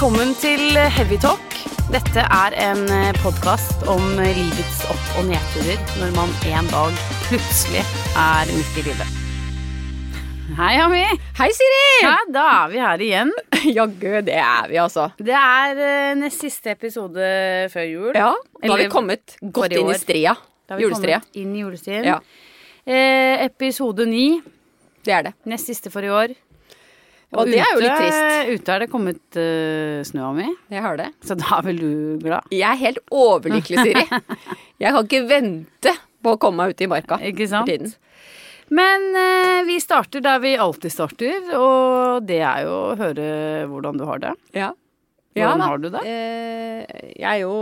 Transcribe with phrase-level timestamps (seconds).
[0.00, 0.62] Velkommen til
[0.96, 1.56] Heavy Talk.
[1.92, 2.86] Dette er en
[3.20, 7.82] podkast om livets opp- og nedturer når man en dag plutselig
[8.16, 9.10] er midt i livet.
[10.56, 11.02] Hei, Ami.
[11.36, 11.82] Hei, Siri!
[12.06, 13.34] Ja, da er vi her igjen.
[13.76, 15.10] Jaggu, det er vi, altså.
[15.20, 17.28] Det er eh, nest siste episode
[17.74, 18.10] før jul.
[18.16, 20.00] Ja, Da har vi Eller kommet godt forrige inn i år.
[20.06, 20.36] stria.
[20.64, 21.20] Da har vi Julestria.
[21.20, 22.08] kommet inn i julestien.
[22.14, 22.20] Ja,
[22.88, 24.40] Eh, episode ni.
[25.04, 25.34] det er det.
[25.44, 26.32] Nest siste for i år.
[27.30, 28.50] Og det er jo litt trist.
[28.50, 30.48] Ute er det kommet uh, snø, Ami.
[30.72, 31.08] Jeg har det.
[31.22, 31.92] Så da er vel du
[32.24, 32.48] glad?
[32.50, 34.04] Jeg er helt overlykkelig, Siri.
[34.82, 35.94] Jeg kan ikke vente
[36.24, 37.70] på å komme meg ut i marka Ikke for sant?
[37.70, 37.94] tiden.
[38.74, 43.30] Men uh, vi starter der vi alltid starter, og det er jo å høre
[43.70, 44.34] hvordan du har det.
[44.54, 44.72] Ja.
[45.36, 46.02] Hvordan ja, har du det?
[46.02, 47.54] Uh, jeg er jo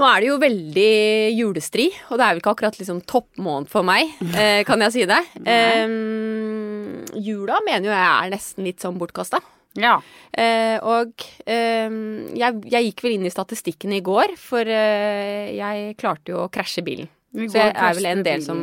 [0.00, 0.90] Nå er det jo veldig
[1.36, 5.06] julestri, og det er vel ikke akkurat liksom toppmåned for meg, eh, kan jeg si
[5.08, 5.20] det.
[5.50, 9.40] Eh, jula mener jo jeg er nesten litt sånn bortkasta.
[9.78, 9.98] Ja.
[10.32, 11.92] Eh, og eh,
[12.38, 16.50] jeg, jeg gikk vel inn i statistikken i går, for eh, jeg klarte jo å
[16.52, 17.10] krasje bilen.
[17.34, 18.62] Så det jeg er vel en del som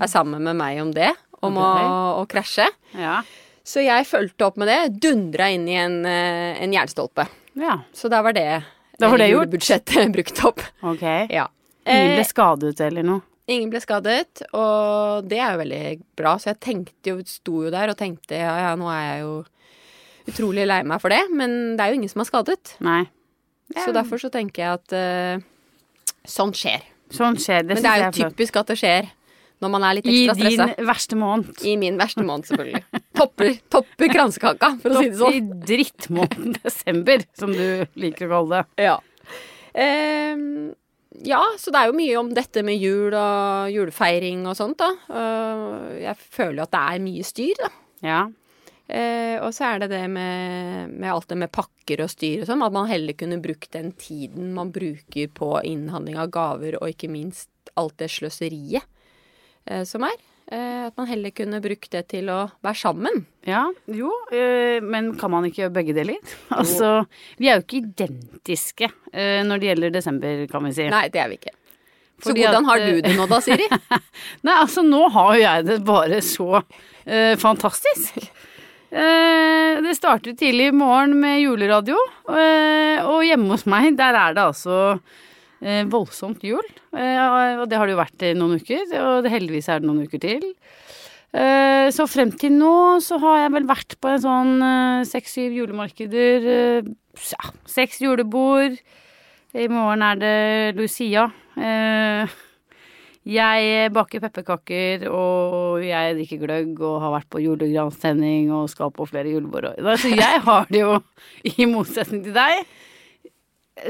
[0.00, 1.12] er sammen med meg om det,
[1.46, 1.68] om å,
[2.22, 2.66] å krasje.
[2.96, 3.20] Ja.
[3.62, 7.28] Så jeg fulgte opp med det, dundra inn i en, eh, en jernstolpe.
[7.60, 7.82] ja.
[7.94, 8.48] Så da var det,
[9.00, 9.48] Da var eh, det gjort.
[9.48, 10.62] julebudsjettet brukt opp.
[10.92, 11.04] Ok.
[11.32, 11.48] Ja.
[11.88, 13.24] Ingen Eh, ble skadet eller noe?
[13.50, 15.84] Ingen ble skadet, og det er jo veldig
[16.20, 16.36] bra.
[16.38, 19.32] Så jeg tenkte jo, sto jo der og tenkte ja, ja, nå er jeg jo
[20.30, 22.76] utrolig lei meg for det, men det er jo ingen som er skadet.
[22.84, 23.00] Nei.
[23.74, 25.42] Så derfor så tenker jeg at uh,
[26.26, 26.84] sånn skjer.
[27.14, 27.78] Sånn skjer det.
[27.78, 29.10] Men det er jo typisk at det skjer
[29.60, 30.68] når man er litt I din stressa.
[30.88, 31.50] verste måned.
[31.66, 32.84] I min verste måned, selvfølgelig.
[33.20, 35.54] Topper, topper kransekaka, for å si det I sånn.
[35.68, 37.66] drittmåneden desember, som du
[38.00, 38.86] liker å kalle det.
[38.88, 38.96] Ja.
[39.74, 40.70] Um,
[41.26, 44.90] ja, så det er jo mye om dette med jul og julefeiring og sånt, da.
[45.10, 47.70] Uh, jeg føler jo at det er mye styr, da.
[48.06, 48.20] Ja.
[48.90, 52.48] Uh, og så er det det med, med alt det med pakker og styr og
[52.48, 56.90] sånn, at man heller kunne brukt den tiden man bruker på innhandling av gaver, og
[56.94, 58.86] ikke minst alt det sløseriet
[59.68, 60.16] uh, som er.
[60.50, 63.22] Eh, at man heller kunne brukt det til å være sammen.
[63.46, 66.18] Ja, jo, øh, men kan man ikke gjøre begge deler?
[66.60, 67.04] Altså,
[67.38, 70.88] vi er jo ikke identiske øh, når det gjelder desember, kan vi si.
[70.90, 71.54] Nei, det er vi ikke.
[72.20, 73.66] Så hvordan har du eh, det nå da, Siri?
[74.46, 78.18] Nei, altså nå har jo jeg det bare så uh, fantastisk.
[78.90, 81.96] Uh, det startet tidlig i morgen med juleradio,
[82.28, 85.28] uh, og hjemme hos meg, der er det altså eh,
[85.92, 86.64] voldsomt jul.
[86.96, 87.18] Eh,
[87.60, 90.06] og det har det jo vært i noen uker, og det, heldigvis er det noen
[90.08, 90.46] uker til.
[91.30, 95.54] Eh, så frem til nå så har jeg vel vært på en sånn eh, seks-syv
[95.60, 96.50] julemarkeder.
[96.56, 96.92] eh,
[97.30, 98.78] ja, seks julebord.
[99.54, 100.36] I morgen er det
[100.78, 101.28] Lucia.
[101.58, 102.38] Eh,
[103.30, 109.06] jeg baker pepperkaker, og jeg drikker gløgg og har vært på julegranstenning og skal på
[109.10, 109.68] flere julebord.
[110.00, 110.96] Så jeg har det jo,
[111.44, 112.64] i motsetning til deg,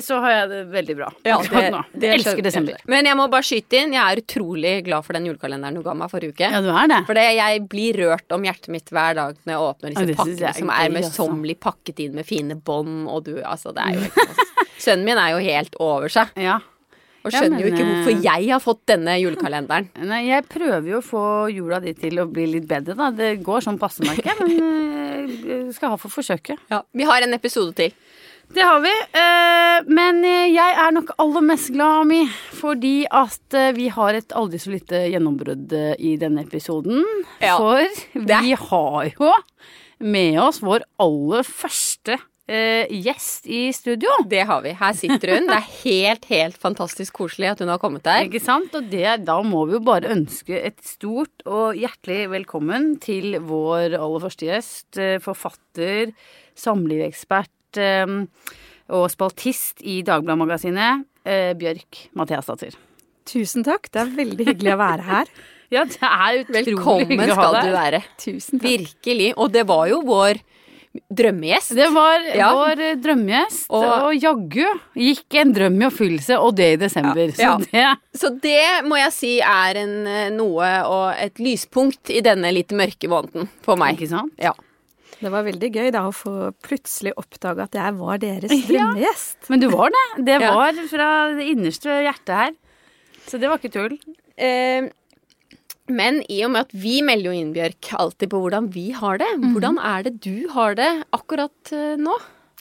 [0.04, 2.80] så har jeg det veldig bra akkurat det, det elsker skjønner desember.
[2.92, 5.94] Men jeg må bare skyte inn, jeg er utrolig glad for den julekalenderen du ga
[5.98, 6.50] meg forrige uke.
[6.54, 7.00] Ja, du er det.
[7.08, 10.54] For jeg blir rørt om hjertet mitt hver dag når jeg åpner disse ja, pakkene
[10.60, 14.42] som er møysommelig pakket inn med fine bånd, og du Altså, det er jo helt.
[14.84, 16.58] Sønnen min er jo helt over seg, Ja.
[17.24, 19.90] og Ja, skjønner jo ikke eh, hvorfor jeg har fått denne julekalenderen.
[20.12, 23.10] Nei, jeg prøver jo å få jula di til å bli litt bedre, da.
[23.16, 26.62] Det går sånn passe meg ikke, men eh, jeg skal ha for forsøket.
[26.72, 27.92] Ja, vi har en episode til.
[28.50, 28.90] Det har vi.
[28.90, 32.22] eh, Men jeg er nok aller mest glad, Ami,
[32.58, 37.04] fordi at eh, vi har et aldri så lite gjennombrudd eh, i denne episoden.
[37.40, 39.30] Ja, For det vi har jo
[40.00, 42.18] med oss vår aller første
[42.50, 44.10] gjest i studio.
[44.26, 44.72] Det har vi.
[44.74, 45.44] Her sitter hun.
[45.46, 48.24] Det er helt, helt fantastisk koselig at hun har kommet der.
[48.26, 48.74] Ikke sant?
[48.74, 53.94] Og det, da må vi jo bare ønske et stort og hjertelig velkommen til vår
[53.94, 56.10] aller første gjest, forfatter,
[56.58, 58.06] samlivsekspert eh,
[58.90, 62.74] og spaltist i Dagbladet-magasinet, eh, Bjørk Mathiasdatter.
[63.30, 65.26] Tusen takk, det er veldig hyggelig å være her.
[65.70, 67.62] Ja, det er utrolig Velkommen hyggelig å ha skal deg.
[67.62, 67.98] du være.
[68.18, 68.64] Tusen takk.
[68.72, 69.28] Virkelig.
[69.38, 70.40] Og det var jo vår
[71.14, 71.74] drømmegjest.
[71.78, 72.48] Det var Ja.
[72.58, 74.64] vår eh, drømmegjest, og, Og- jaggu
[74.98, 77.30] gikk en drøm i oppfyllelse, og det i desember.
[77.38, 77.54] Ja.
[77.54, 77.86] Så det
[78.18, 82.70] Så det må jeg si er en, eh, noe og et lyspunkt i denne litt
[82.74, 83.94] mørke måneden for meg.
[83.96, 84.32] Ikke sant?
[84.42, 84.52] Ja.
[85.20, 86.32] Det var veldig gøy da å få
[86.64, 88.66] plutselig oppdage at jeg var deres Ja.
[88.70, 89.50] drømmegjest.
[89.52, 90.06] Men du var det.
[90.30, 90.54] Det Ja.
[90.56, 92.54] var fra det innerste hjertet her.
[93.28, 93.98] Så det var ikke tull.
[94.40, 94.88] Eh,
[95.90, 99.18] men i og med at vi melder jo inn, Bjørk, alltid på hvordan vi har
[99.18, 99.28] det.
[99.36, 99.52] Mhm.
[99.56, 102.16] Hvordan er det du har det akkurat eh, nå?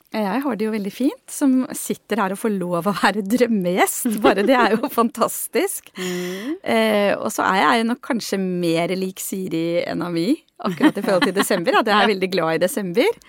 [0.10, 4.08] Jeg har det jo veldig fint, som sitter her og får lov å være drømmegjest.
[4.24, 5.92] Bare det er jo fantastisk.
[6.00, 10.32] Eh, og så er jeg nok kanskje mer lik Siri enn Ami
[10.66, 11.78] akkurat i forhold til desember.
[11.78, 13.22] At jeg er veldig glad i desember.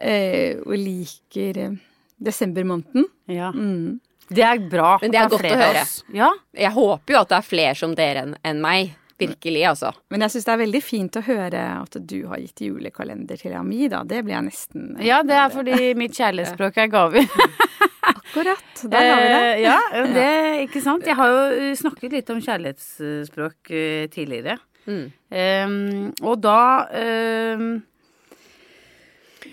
[0.00, 1.78] Eh, og liker eh,
[2.18, 3.06] desembermåneden.
[3.30, 3.52] Ja.
[3.54, 4.00] Mm.
[4.30, 4.96] Det er bra.
[5.02, 5.84] Men det er at godt å høre.
[6.14, 6.30] Ja.
[6.58, 8.96] Jeg håper jo at det er flere som dere enn enn meg.
[9.20, 9.92] Virkelig, altså.
[10.12, 13.54] Men jeg syns det er veldig fint å høre at du har gitt julekalender til
[13.58, 14.02] Ami, da.
[14.08, 17.28] Det blir jeg nesten ja, det er fordi mitt kjærlighetsspråk er gaver.
[18.30, 18.82] Akkurat.
[18.90, 19.42] Der har vi det.
[19.42, 19.78] Eh, ja,
[20.16, 20.30] det,
[20.66, 21.06] ikke sant.
[21.06, 24.58] Jeg har jo eh, snakket litt om kjærlighetsspråk eh, tidligere.
[24.86, 25.06] Mm.
[25.30, 27.66] Um, og da um,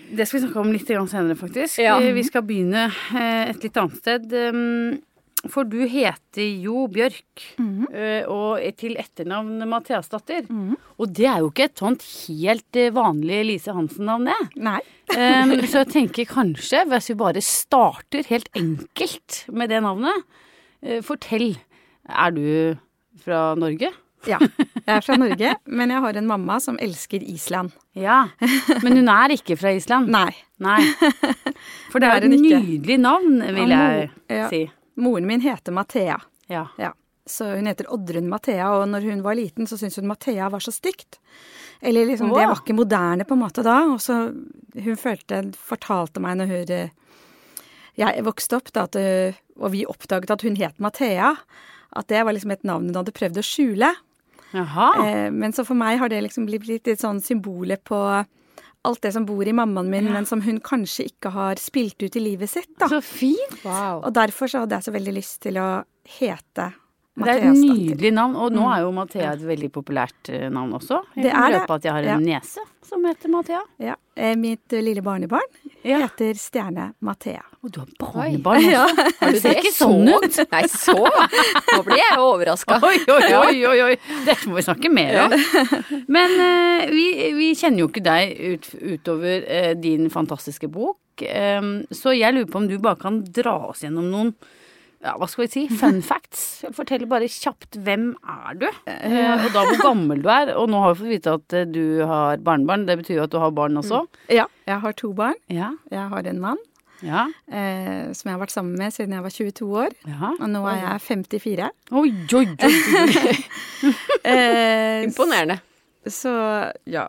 [0.08, 1.82] Det skal vi snakke om litt senere, faktisk.
[1.82, 1.98] Ja.
[2.00, 4.32] Vi skal begynne et litt annet sted.
[5.46, 7.44] For du heter jo Bjørk,
[7.94, 10.48] eh, og til etternavn Mathiasdatter.
[10.98, 14.38] Og det er jo ikke et sånt helt eh, vanlig Lise Hansen-navn, det.
[14.66, 14.80] Nei.
[15.14, 20.26] um, så jeg tenker kanskje, hvis vi bare starter helt enkelt med det navnet
[20.82, 21.52] uh, Fortell.
[22.08, 22.44] Er du
[23.22, 23.92] fra Norge?
[24.26, 24.40] Ja.
[24.42, 27.70] Jeg er fra Norge, men jeg har en mamma som elsker Island.
[27.94, 28.24] Ja.
[28.82, 30.10] Men hun er ikke fra Island?
[30.10, 30.32] Nei.
[30.64, 30.80] Nei.
[31.92, 34.48] For det Det er er et nydelig navn, vil jeg ja.
[34.50, 34.64] si.
[34.98, 36.18] Moren min heter Mathea.
[36.50, 36.66] Ja.
[36.78, 36.92] Ja.
[37.28, 40.64] Så hun heter Oddrun Mathea, og når hun var liten, så syntes hun Mathea var
[40.64, 41.20] så stygt.
[41.80, 42.38] Eller liksom, wow.
[42.38, 43.82] det var ikke moderne på en måte da.
[43.92, 44.20] Og så
[44.74, 46.94] hun følte, fortalte meg når hun eh,
[47.98, 51.34] jeg vokste opp, da, at, eh, og vi oppdaget at hun het Mathea,
[51.98, 53.92] at det var liksom et navn hun hadde prøvd å skjule.
[54.54, 54.88] Jaha.
[55.04, 57.98] Eh, men så for meg har det liksom blitt litt sånn symbolet på
[58.88, 62.16] alt det som bor i mammaen min, men som hun kanskje ikke har spilt ut
[62.16, 62.88] i livet sitt, da.
[62.90, 63.58] Så fint.
[63.64, 64.02] Wow.
[64.08, 65.68] Og derfor så hadde jeg så veldig lyst til å
[66.18, 66.70] hete
[67.18, 70.72] Det er et nydelig navn, og nå er jo Mathea et veldig populært eh, navn
[70.78, 71.00] også.
[71.16, 71.60] Jeg Det kan det.
[71.62, 72.38] røpe at jeg har en Ja.
[72.40, 73.60] niese som heter Mathea.
[73.82, 75.46] Ja, eh, mitt eh, lille barnebarn
[75.86, 75.98] Ja.
[76.02, 77.42] heter Stjerne Mathea.
[77.62, 78.70] Og du har barnebarn også.
[78.72, 78.86] Ja.
[79.20, 79.54] Har du det?
[79.58, 80.38] ikke sånn ut.
[80.52, 82.78] Nei, så Nå blir jeg overraska.
[82.88, 83.96] Oi, oi, oi, oi, oi.
[84.26, 85.34] Dette må vi snakke mer om.
[86.08, 87.06] Men uh, vi,
[87.38, 90.98] vi kjenner jo ikke deg ut, utover uh, din fantastiske bok.
[91.58, 94.32] um, så jeg lurer på om du bare kan dra oss gjennom noen
[95.04, 96.64] ja, hva skal vi si, fun facts.
[96.74, 100.54] Fortell bare kjapt hvem er du, eh, og da hvor gammel du er.
[100.58, 103.34] Og nå har vi fått vite at eh, du har barnebarn, det betyr jo at
[103.34, 104.02] du har barn også.
[104.34, 105.38] Ja, jeg har to barn.
[105.52, 106.58] Ja, Jeg har en mann
[106.98, 109.94] ja, eh, som jeg har vært sammen med siden jeg var 22 år.
[110.02, 110.32] ja.
[110.34, 111.68] Og nå er jeg 54.
[111.94, 113.36] Oi, oi, oi.
[114.28, 115.60] Eh, Imponerende.
[116.10, 116.32] Så
[116.90, 117.04] ja,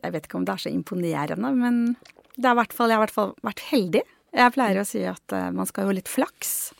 [0.00, 1.82] jeg vet ikke om det er så imponerende, men
[2.40, 4.02] det er hvert fall, jeg har i hvert fall vært heldig.
[4.40, 6.70] Jeg pleier å si at man skal jo litt flaks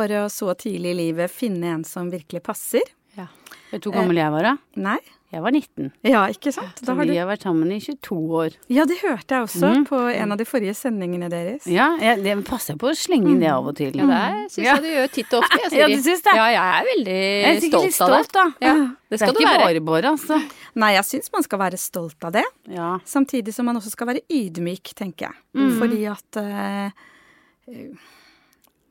[0.00, 2.84] for å så tidlig i livet finne en som virkelig passer.
[3.18, 3.28] Ja.
[3.70, 4.58] Vet du hvor gammel jeg var da?
[4.80, 4.98] Nei?
[5.30, 5.90] Jeg var 19.
[6.10, 6.80] Ja, ikke sant?
[6.80, 7.18] Så Da har vi du...
[7.20, 8.54] har vært sammen i 22 år.
[8.72, 9.84] Ja, det hørte jeg også mm.
[9.86, 11.68] på en av de forrige sendingene deres.
[11.70, 13.94] Ja, jeg, det passer på å slenge inn det av og til.
[13.94, 14.74] Ja, det syns Ja.
[14.74, 15.80] jeg du gjør titt og ofte, jeg, Siri.
[15.84, 16.34] Ja, du syns det?
[16.40, 17.94] Ja, jeg er veldig Jeg er litt stolt, av det.
[18.00, 18.46] stolt, da.
[18.66, 19.68] Ja, det Det er du ikke være.
[19.68, 20.40] bare bare, altså.
[20.82, 22.46] Nei, jeg syns man skal være stolt av det.
[22.74, 22.90] Ja.
[23.14, 25.42] Samtidig som man også skal være ydmyk, tenker jeg.
[25.54, 25.76] Mm.
[25.78, 26.90] Fordi at eh,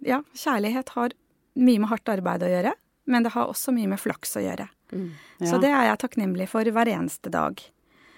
[0.05, 1.15] Ja, kjærlighet har
[1.59, 2.73] mye med hardt arbeid å gjøre,
[3.09, 4.69] men det har også mye med flaks å gjøre.
[4.89, 5.57] Så Ja.
[5.61, 7.59] det er jeg takknemlig for hver eneste dag.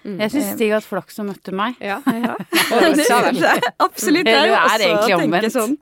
[0.04, 1.76] Jeg syns Stig har hatt flaks som møtte meg.
[1.80, 2.00] Ja.
[2.06, 2.34] ja.
[2.96, 3.06] det
[3.78, 4.24] absolutt.
[4.26, 5.52] Det er jo er også å tenke omvendt.
[5.54, 5.76] sånn.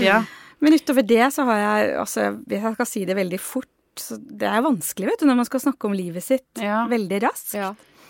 [0.00, 0.22] Ja.
[0.64, 3.68] Men utover det så har jeg altså, Hvis jeg skal si det veldig fort
[4.00, 6.86] så Det er vanskelig, vet du, når man skal snakke om livet sitt Ja.
[6.88, 7.54] veldig raskt.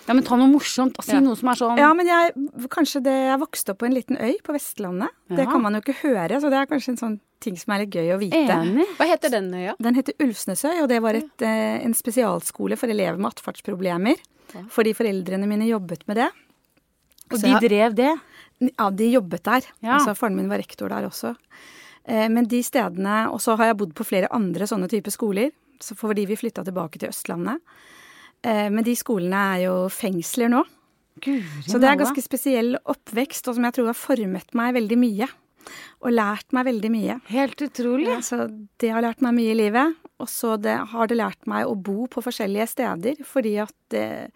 [0.06, 0.12] Ja.
[0.12, 0.96] ja, men ta noe morsomt.
[1.02, 1.20] Si Ja.
[1.20, 2.32] noe som er sånn Ja, men jeg,
[2.70, 5.10] kanskje det, jeg vokste opp på en liten øy på Vestlandet.
[5.28, 7.84] Det kan man jo ikke høre, så det er kanskje en sånn ting som er
[7.84, 8.36] litt gøy å vite.
[8.48, 8.86] enig.
[8.96, 9.74] Hva heter den øya?
[9.82, 14.16] Den heter Ulvsnesøy, og det var et, eh, en spesialskole for elever med atferdsproblemer.
[14.70, 16.30] Fordi foreldrene mine jobbet med det.
[17.30, 18.18] Og Så de drev det.
[18.78, 19.62] Ja, de jobbet der.
[19.82, 19.98] Ja.
[19.98, 21.36] Altså, faren min var rektor der også.
[22.06, 25.50] Eh, Men de stedene Og så har jeg bodd på flere andre sånne typer skoler,
[25.80, 27.58] så fordi vi flytta tilbake til Østlandet.
[28.46, 30.62] Eh, Men de skolene er jo fengsler nå.
[31.24, 34.98] Guri Så det er ganske spesiell oppvekst, og som jeg tror har formet meg veldig
[35.00, 35.28] mye.
[36.04, 37.20] Og lært meg veldig mye.
[37.32, 38.10] Helt utrolig.
[38.12, 38.44] Ja, så
[38.78, 39.96] det har lært meg mye i livet.
[40.22, 44.28] Og så det, har det lært meg å bo på forskjellige steder, fordi at eh,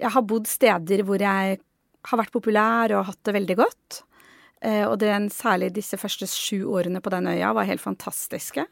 [0.00, 1.60] jeg har bodd steder hvor jeg
[2.08, 4.02] har vært populær og hatt det veldig godt.
[4.64, 8.66] Eh, og den, særlig disse første sju årene på den øya var helt fantastiske.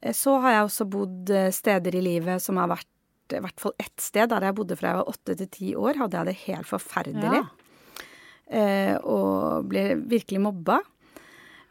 [0.00, 2.88] Eh, så har jeg også bodd eh, steder i livet som har vært
[3.38, 5.94] i hvert fall ett sted der jeg bodde fra jeg var åtte til ti år,
[6.02, 7.42] hadde jeg det helt forferdelig.
[7.42, 7.44] Ja.
[8.52, 10.78] Eh, og ble virkelig mobba.
[10.78, 10.90] Ad- Eh, ad- ble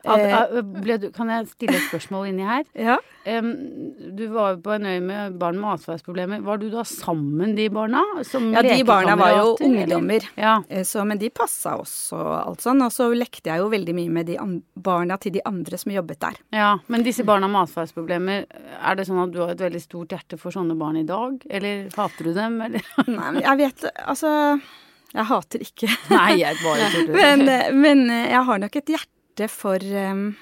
[0.04, 2.64] du, kan jeg stille et spørsmål inni her?
[2.88, 2.98] ja.
[4.12, 6.42] Du var jo på en øy med barn med atferdsproblemer.
[6.46, 8.02] Var du da sammen de barna?
[8.28, 10.26] Som Ja, de barna var jo ungdommer.
[10.40, 10.58] Ja.
[10.70, 12.82] Eh, Så, men de passa også, og alt sånn.
[12.86, 14.38] Og så lekte jeg jo veldig mye med de
[14.76, 16.42] barna til de andre som jobbet der.
[16.52, 16.72] ja.
[16.92, 18.46] Men disse barna med atferdsproblemer,
[18.82, 21.42] er det sånn at du har et veldig stort hjerte for sånne barn i dag?
[21.50, 22.82] Eller hater du dem, eller?
[23.08, 24.32] Nei, men jeg vet Altså
[25.14, 25.90] Jeg hater ikke.
[26.12, 27.16] Nei, jeg bare tuller.
[27.22, 29.10] Men, eh, men eh, jeg har nok et hjerte
[29.50, 30.36] for um,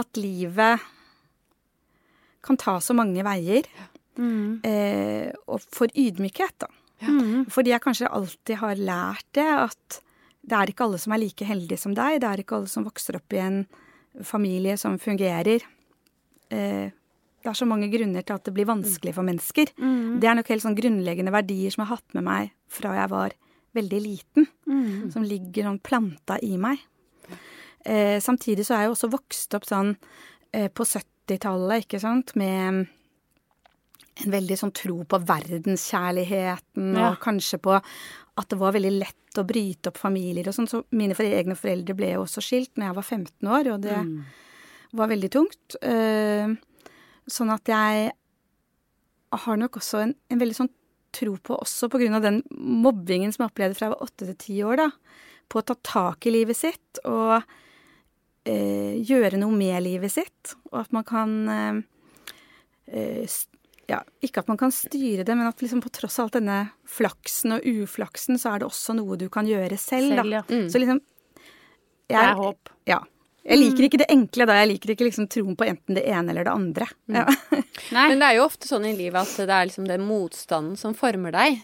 [0.00, 0.82] at livet
[2.42, 3.68] kan ta så mange veier.
[4.18, 4.60] Mm.
[4.66, 6.70] Eh, og for ydmykhet, da.
[7.02, 7.44] Mm.
[7.50, 10.00] Fordi jeg kanskje alltid har lært det at
[10.42, 12.18] det er ikke alle som er like heldige som deg.
[12.22, 13.62] Det er ikke alle som vokser opp i en
[14.26, 15.62] familie som fungerer.
[16.50, 16.90] Eh,
[17.42, 19.72] det er så mange grunner til at det blir vanskelig for mennesker.
[19.78, 20.20] Mm.
[20.22, 23.10] Det er nok helt sånn grunnleggende verdier som jeg har hatt med meg fra jeg
[23.10, 23.34] var
[23.78, 24.48] veldig liten.
[24.68, 25.10] Mm.
[25.14, 26.82] Som ligger sånn planta i meg.
[27.84, 29.96] Eh, samtidig så er jeg også vokst opp sånn
[30.54, 32.86] eh, på 70-tallet, ikke sant, med
[34.22, 37.10] en veldig sånn tro på verdenskjærligheten, Ja.
[37.10, 37.74] og kanskje på
[38.38, 40.68] at det var veldig lett å bryte opp familier og sånn.
[40.68, 43.96] Så mine egne foreldre ble jo også skilt når jeg var 15 år, og det
[43.96, 44.24] Mm.
[44.94, 45.76] var veldig tungt.
[45.82, 46.54] Eh,
[47.28, 48.12] sånn at jeg
[49.32, 50.70] har nok også en, en veldig sånn
[51.12, 54.26] tro på, også på grunn av den mobbingen som jeg opplevde fra jeg var åtte
[54.26, 54.90] til ti år, da,
[55.48, 57.42] på å ta tak i livet sitt og
[58.50, 60.54] gjøre noe med livet sitt.
[60.72, 61.80] Og at man kan eh,
[62.90, 63.36] eh,
[63.90, 66.58] ja, ikke at man kan styre det, men at liksom på tross av alt denne
[66.88, 70.22] flaksen og uflaksen, så er det også noe du kan gjøre selv, da.
[70.22, 70.44] Selv, ja.
[70.48, 70.68] Mm.
[70.70, 71.02] Så liksom
[72.10, 72.72] Det er håp.
[72.90, 73.02] ja.
[73.42, 74.54] Jeg liker ikke det enkle, da.
[74.60, 76.86] Jeg liker ikke liksom troen på enten det ene eller det andre.
[77.10, 77.24] Ja.
[77.90, 80.94] Men det er jo ofte sånn i livet at det er liksom den motstanden som
[80.94, 81.58] former deg.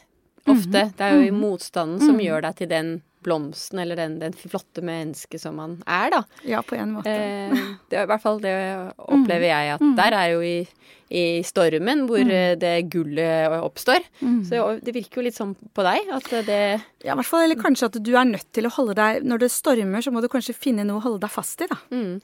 [0.49, 0.89] Ofte.
[0.99, 2.91] Det er jo motstanden som gjør deg til den
[3.25, 6.21] blomsten eller den, den flotte mennesket som man er, da.
[6.47, 7.11] ja, på en måte.
[7.11, 7.55] Eh,
[7.91, 8.55] det er i hvert fall det
[8.99, 10.67] opplever jeg at der er jo i,
[11.11, 12.59] i stormen hvor mm.
[12.61, 14.05] det gullet oppstår.
[14.49, 16.61] Så det virker jo litt sånn på deg at det
[17.05, 19.39] Ja, i hvert fall, eller kanskje at du er nødt til å holde deg Når
[19.45, 21.79] det stormer, så må du kanskje finne noe å holde deg fast i, da.
[21.91, 22.15] mm,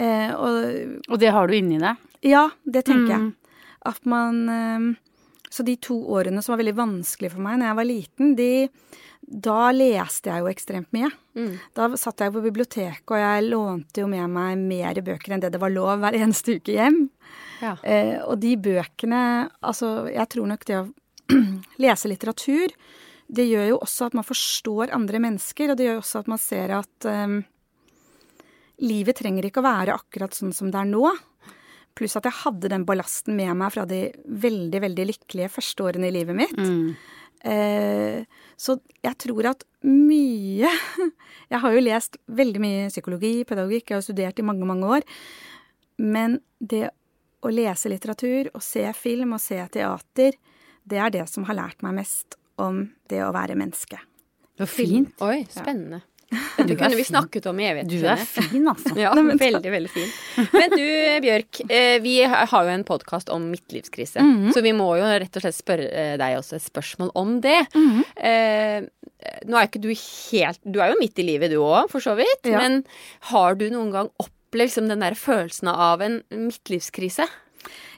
[0.00, 1.96] Eh, og Og det har du inni deg.
[2.24, 3.26] ja, det tenker Mm.
[3.26, 3.34] jeg.
[3.84, 4.96] At man eh,
[5.50, 8.50] Så de to årene som var veldig vanskelig for meg når jeg var liten, de
[9.30, 11.10] Da leste jeg jo ekstremt mye.
[11.36, 15.42] mm, Da satt jeg på biblioteket, og jeg lånte jo med meg mer bøker enn
[15.42, 17.10] det det var lov hver eneste uke hjem.
[17.60, 17.76] ja.
[17.84, 20.88] Eh, og de bøkene Altså, jeg tror nok det å
[21.84, 22.72] lese litteratur,
[23.30, 26.38] det gjør jo også at man forstår andre mennesker, og det gjør også at man
[26.42, 27.36] ser at eh,
[28.80, 31.04] livet trenger ikke å være akkurat sånn som det er nå.
[32.00, 36.08] Pluss at jeg hadde den ballasten med meg fra de veldig, veldig lykkelige første årene
[36.08, 36.56] i livet mitt.
[36.56, 36.94] Mm.
[37.40, 40.68] Eh, så jeg tror at mye
[41.50, 45.06] Jeg har jo lest veldig mye psykologi, pedagogikk, jeg har studert i mange, mange år.
[46.00, 46.90] Men det
[47.40, 50.36] å lese litteratur og se film og se teater,
[50.84, 53.98] det er det som har lært meg mest om det å være menneske.
[54.60, 55.12] Så fint.
[55.24, 56.02] Oi, spennende.
[56.30, 57.90] Dette kunne vi snakket om i evigheten.
[57.90, 58.92] Du er fin, altså.
[59.02, 60.10] Ja, veldig, veldig fin.
[60.54, 60.84] Men du,
[61.24, 61.60] Bjørk.
[61.66, 64.22] eh, Vi har jo en podkast om midtlivskrise.
[64.54, 67.58] Så vi må jo rett og slett spørre eh, deg også et spørsmål om det.
[68.16, 68.86] Eh,
[69.50, 72.14] Nå er ikke du helt Du er jo midt i livet du òg, for så
[72.16, 72.46] vidt.
[72.48, 72.62] Ja.
[72.62, 72.82] Men
[73.32, 77.26] har du noen gang opplevd liksom, den der følelsen av en midtlivskrise?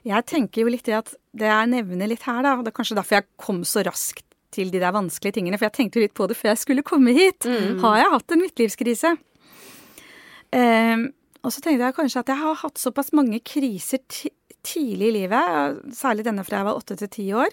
[0.09, 2.97] Jeg tenker jo litt det at det jeg nevner litt her, da, det er kanskje
[2.99, 6.29] derfor jeg kom så raskt til de der vanskelige tingene, for jeg tenkte litt på
[6.31, 7.49] det før jeg skulle komme hit.
[7.83, 9.15] Har jeg hatt en midtlivskrise?
[10.53, 11.09] Ehm,
[11.43, 14.31] og så tenkte jeg kanskje at jeg har hatt såpass mange kriser ti
[14.63, 17.51] tidlig i livet, særlig denne fra jeg var åtte til ti år,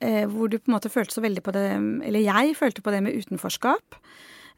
[0.00, 1.66] eh, hvor du på en måte følte så veldig på det
[2.08, 3.98] Eller jeg følte på det med utenforskap.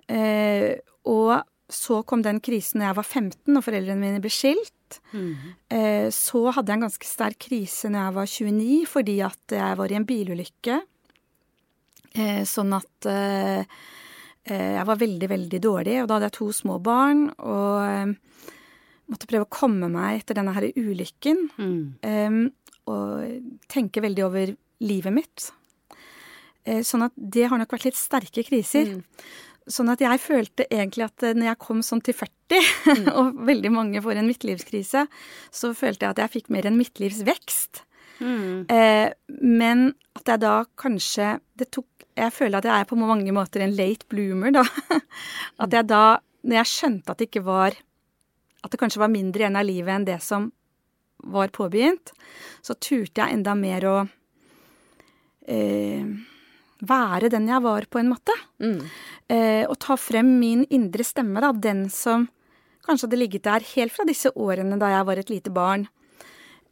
[0.07, 5.00] Eh, og så kom den krisen da jeg var 15 og foreldrene mine ble skilt.
[5.69, 9.78] Eh, så hadde jeg en ganske sterk krise når jeg var 29, fordi at jeg
[9.83, 10.78] var i en bilulykke.
[12.14, 13.60] Eh, sånn at eh,
[14.48, 17.28] eh, jeg var veldig, veldig dårlig, og da hadde jeg to små barn.
[17.38, 18.14] Og
[19.08, 21.46] måtte prøve å komme meg etter denne her ulykken.
[21.58, 22.48] Mm.
[22.88, 25.50] og tenke veldig over livet mitt.
[26.68, 28.98] Eh, sånn at det har nok vært litt sterke kriser.
[29.68, 32.70] Sånn at jeg følte egentlig at når jeg kom sånn til 40,
[33.18, 35.04] og veldig mange får en midtlivskrise,
[35.52, 37.84] så følte jeg at jeg fikk mer en midtlivsvekst.
[38.18, 38.64] Mm.
[38.72, 39.08] Eh,
[39.44, 43.62] men at jeg da kanskje Det tok Jeg føler at jeg er på mange måter
[43.64, 44.64] en late bloomer, da.
[45.62, 47.76] At jeg da, når jeg skjønte at det ikke var
[48.64, 50.50] At det kanskje var mindre igjen av livet enn det som
[51.18, 52.12] var påbegynt,
[52.62, 53.94] så turte jeg enda mer å
[55.50, 56.06] eh,
[56.78, 58.34] være den jeg var, på en måte.
[58.62, 58.78] Mm.
[59.26, 61.50] Eh, og ta frem min indre stemme, da.
[61.52, 62.28] Den som
[62.87, 65.88] kanskje hadde ligget der helt fra disse årene da jeg var et lite barn.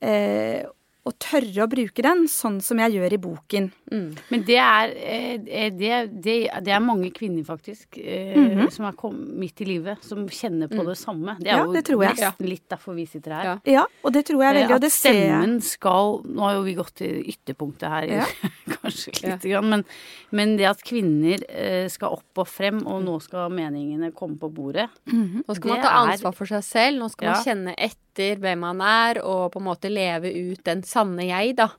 [0.01, 0.63] Eh,
[1.07, 3.69] å tørre å bruke den sånn som jeg gjør i boken.
[3.93, 5.91] Men det er, eh, det,
[6.25, 6.35] det,
[6.67, 8.71] det er mange kvinner, faktisk, mm -hmm.
[8.75, 11.37] som er midt i livet, som kjenner på det samme.
[11.39, 12.17] Det Ja, er jo det tror jeg.
[12.17, 13.45] nesten litt derfor vi sitter her.
[13.45, 13.59] Ja.
[13.65, 15.31] Ja, og det tror jeg Eh, veldig, og At det ser jeg.
[15.31, 18.25] stemmen skal Nå har jo vi gått til ytterpunktet her, Ja.
[18.83, 19.85] kanskje lite grann, men,
[20.33, 24.51] men det at kvinner eh, skal opp og frem, og nå skal meningene komme på
[24.53, 26.99] bordet Nå skal man ta ansvar for seg selv.
[26.99, 27.33] Nå skal Ja.
[27.33, 28.06] man kjenne etter
[28.43, 31.71] hvem man er, og på en måte leve ut den sanne jeg, da.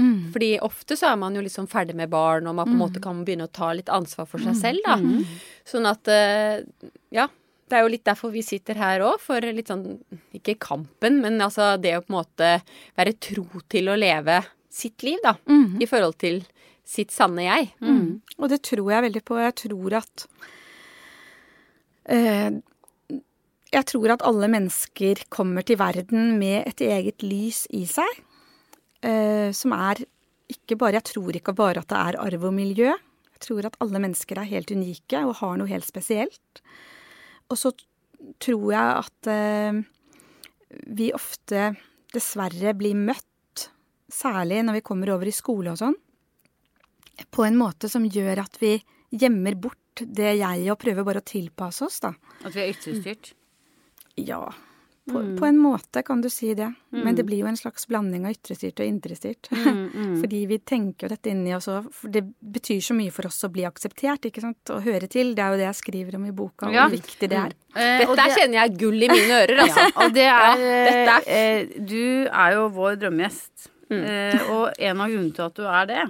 [0.00, 0.30] Mm.
[0.32, 3.02] Fordi ofte så er man jo liksom ferdig med barn, og man på en måte
[3.04, 4.96] kan begynne å ta litt ansvar for seg selv, da.
[5.68, 6.64] Sånn at eh,
[7.14, 7.28] Ja.
[7.70, 10.00] Det er jo litt derfor vi sitter her òg, for litt sånn
[10.34, 12.48] Ikke kampen, men altså det å på en måte
[12.98, 15.36] være tro til å leve sitt liv, da.
[15.46, 15.76] Mhm.
[15.82, 16.40] I forhold til
[16.90, 17.68] sitt sanne jeg.
[17.84, 18.20] Mm.
[18.40, 19.38] Og det tror jeg veldig på.
[19.38, 20.26] Jeg tror at
[22.10, 22.50] eh,
[23.70, 28.08] Jeg tror at alle mennesker kommer til verden med et eget lys i seg.
[29.06, 30.02] Eh, som er
[30.50, 32.90] ikke bare Jeg tror ikke bare at det er arv og miljø.
[32.90, 36.62] Jeg tror at alle mennesker er helt unike og har noe helt spesielt.
[37.48, 37.70] Og så
[38.42, 39.80] tror jeg at eh,
[40.90, 41.70] vi ofte
[42.10, 43.70] dessverre blir møtt,
[44.10, 45.94] særlig når vi kommer over i skole og sånn,
[47.30, 48.74] på en måte som gjør at vi
[49.10, 52.14] gjemmer bort det jeg og prøver bare å tilpasse oss, da.
[52.42, 53.36] At vi er ytrestyrt.
[54.26, 54.42] Ja,
[55.10, 56.68] på, på en måte kan du si det.
[56.94, 59.48] Men det blir jo en slags blanding av ytrestyrt og indrestyrt.
[60.20, 61.88] Fordi vi tenker jo dette inni oss òg.
[61.96, 64.70] For det betyr så mye for oss å bli akseptert, ikke sant.
[64.70, 65.32] Å høre til.
[65.34, 66.84] Det er jo det jeg skriver om i boka, Ja.
[66.86, 67.56] hvor viktig det er.
[67.74, 69.88] Eh, Dette det- kjenner jeg gull i mine ører, altså.
[69.88, 70.62] Ja, og det er,
[71.08, 73.68] ja, er- eh, Du er jo vår drømmegjest.
[73.90, 76.02] Eh, og en av grunnene til at du er det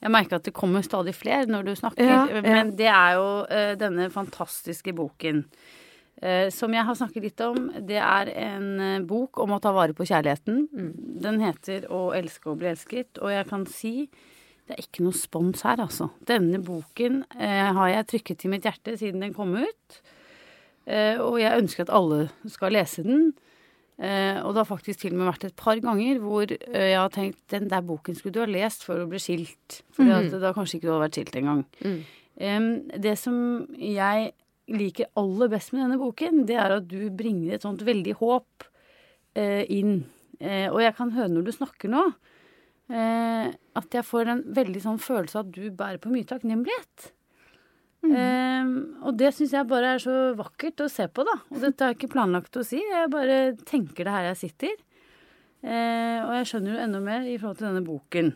[0.00, 2.40] Jeg merker at det kommer stadig flere når du snakker, Ja, ja.
[2.40, 5.44] men det er jo eh, denne fantastiske boken.
[6.22, 7.64] Eh, som jeg har snakket litt om.
[7.82, 10.68] Det er en eh, bok om å ta vare på kjærligheten.
[11.24, 14.08] Den heter 'Å elske og bli elsket', og jeg kan si
[14.68, 16.10] det er ikke noe spons her, altså.
[16.24, 20.02] Denne boken eh, har jeg trykket til mitt hjerte siden den kom ut.
[20.86, 23.32] Eh, og jeg ønsker at alle skal lese den.
[23.98, 26.98] Eh, og det har faktisk til og med vært et par ganger hvor eh, jeg
[26.98, 29.82] har tenkt den der boken skulle du ha lest før du ble skilt.
[29.94, 31.64] For da kanskje ikke du hadde vært skilt engang.
[32.42, 32.70] Em,
[33.02, 33.36] det som
[33.76, 34.32] jeg
[34.70, 38.66] liker aller best med denne boken, det er at du bringer et sånt veldig håp
[39.38, 40.04] eh, inn.
[40.38, 42.04] Eh, og jeg kan høre når du snakker nå,
[42.92, 47.10] eh, at jeg får en veldig sånn følelse av at du bærer på mye takknemlighet.
[48.02, 48.70] Eh,
[49.06, 51.36] og det syns jeg bare er så vakkert å se på, da.
[51.52, 54.80] Og dette har jeg ikke planlagt å si, jeg bare tenker det her jeg sitter.
[55.62, 58.32] Eh, og jeg skjønner jo enda mer i forhold til denne boken.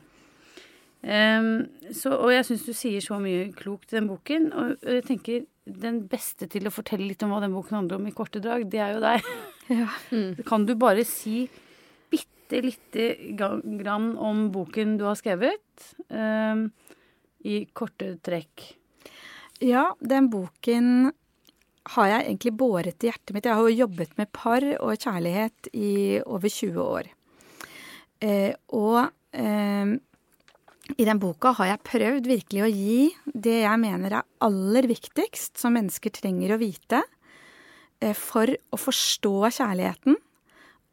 [1.06, 1.50] Em,
[1.94, 4.48] så, og jeg syns du sier så mye klokt i den boken.
[4.54, 8.06] Og jeg tenker den beste til å fortelle litt om hva den boken handler om
[8.08, 9.28] i korte drag, det er jo deg.
[9.66, 9.88] Ja.
[10.46, 11.40] Kan du bare si
[12.06, 15.88] bitte lite grann om boken du har skrevet?
[16.06, 16.68] um,
[17.42, 18.62] I korte trekk.
[19.58, 21.10] Ja, den boken
[21.96, 23.46] har jeg egentlig båret i hjertet mitt.
[23.46, 27.10] Jeg har jo jobbet med par og kjærlighet i over 20 år.
[28.22, 29.94] Eh, og eh,
[30.94, 33.00] i den boka har jeg prøvd virkelig å gi
[33.34, 37.02] det jeg mener er aller viktigst som mennesker trenger å vite
[38.00, 40.18] eh, for å forstå kjærligheten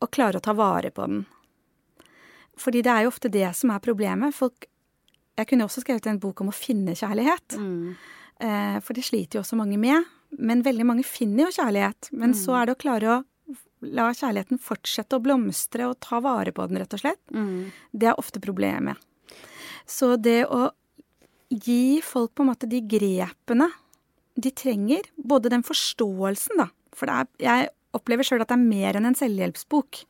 [0.03, 1.21] og klare å ta vare på den.
[2.59, 4.35] Fordi det er jo ofte det som er problemet.
[4.35, 4.67] Folk
[5.33, 7.55] Jeg kunne også skrevet en bok om å finne kjærlighet.
[7.57, 7.95] Mm.
[8.85, 10.05] For det sliter jo også mange med.
[10.37, 12.11] Men veldig mange finner jo kjærlighet.
[12.13, 13.15] Men så er det å klare å
[13.81, 17.23] la kjærligheten fortsette å blomstre og ta vare på den, rett og slett.
[17.89, 19.01] Det er ofte problemet.
[19.89, 20.69] Så det å
[21.53, 23.69] gi folk på en måte de grepene
[24.33, 26.69] de trenger, både den forståelsen, da.
[26.97, 30.01] For det er, jeg opplever sjøl at det er mer enn en selvhjelpsbok.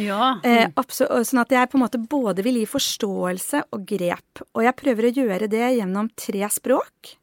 [0.00, 0.38] Ja.
[0.46, 4.44] Eh, sånn at jeg på en måte både vil gi forståelse og grep.
[4.54, 7.16] Og jeg prøver å gjøre det gjennom tre språk.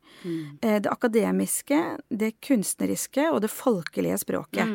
[0.62, 4.70] Eh, det akademiske, det kunstneriske og det folkelige språket.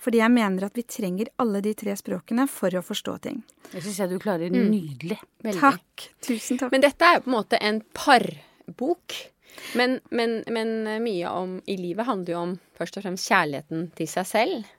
[0.00, 3.42] Fordi jeg mener at vi trenger alle de tre språkene for å forstå ting.
[3.70, 5.20] Det syns jeg du klarer nydelig.
[5.44, 5.60] Veldig.
[5.60, 6.08] Takk.
[6.26, 6.74] Tusen takk.
[6.74, 9.18] Men dette er jo på en måte en parbok.
[9.78, 14.10] Men, men, men mye om i livet handler jo om først og fremst kjærligheten til
[14.10, 14.72] seg selv.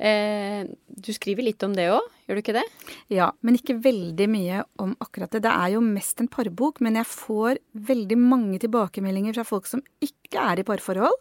[0.00, 2.64] Eh, du skriver litt om det òg, gjør du ikke det?
[3.12, 5.42] Ja, men ikke veldig mye om akkurat det.
[5.44, 9.84] Det er jo mest en parbok, men jeg får veldig mange tilbakemeldinger fra folk som
[10.04, 11.18] ikke er i parforhold.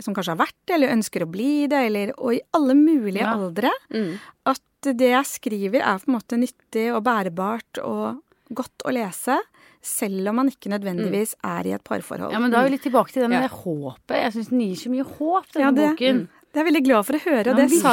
[0.00, 3.20] Som kanskje har vært det, eller ønsker å bli det, eller Og i alle mulige
[3.20, 3.34] Ja.
[3.36, 3.70] aldre.
[3.92, 4.18] Mm.
[4.46, 9.38] At det jeg skriver er på en måte nyttig og bærebart og godt å lese.
[9.82, 12.32] Selv om man ikke nødvendigvis er i et parforhold.
[12.32, 13.48] Ja, men da er vi litt tilbake til det med Ja.
[13.48, 14.22] håpet.
[14.22, 16.28] Jeg syns den gir så mye håp, denne Ja, det- boken.
[16.52, 17.52] Det er jeg veldig glad for å høre.
[17.54, 17.92] og Ja, sa,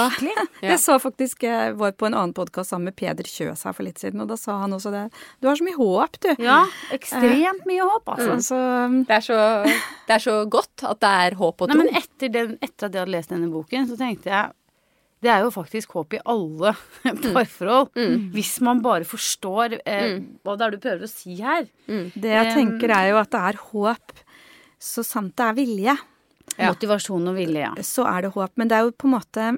[0.60, 3.88] det sa faktisk Jeg var på en annen podkast sammen med Peder Kjøs her for
[3.88, 5.06] litt siden, og da sa han også det.
[5.40, 6.30] Du har så mye håp, du.
[6.44, 6.60] Ja,
[6.96, 8.36] ekstremt mye håp, altså.
[8.36, 8.44] Mm.
[8.44, 8.60] så
[9.08, 9.40] Det er, så,
[10.10, 11.80] det er så godt at det er håp og tro.
[11.80, 14.56] Nei, men etter, den, etter at jeg hadde lest denne boken, så tenkte jeg
[15.20, 16.72] det er jo faktisk håp i alle
[17.36, 17.90] parforhold.
[18.36, 20.14] Hvis man bare forstår eh,
[20.48, 21.66] hva det er du prøver å si her.
[21.88, 24.14] det jeg tenker er jo at det er håp
[24.80, 25.96] så sant det er vilje.
[26.58, 26.74] Ja.
[26.74, 27.74] Motivasjon og vilje, ja.
[27.86, 28.54] så er det håp.
[28.60, 29.50] Men det er jo på en måte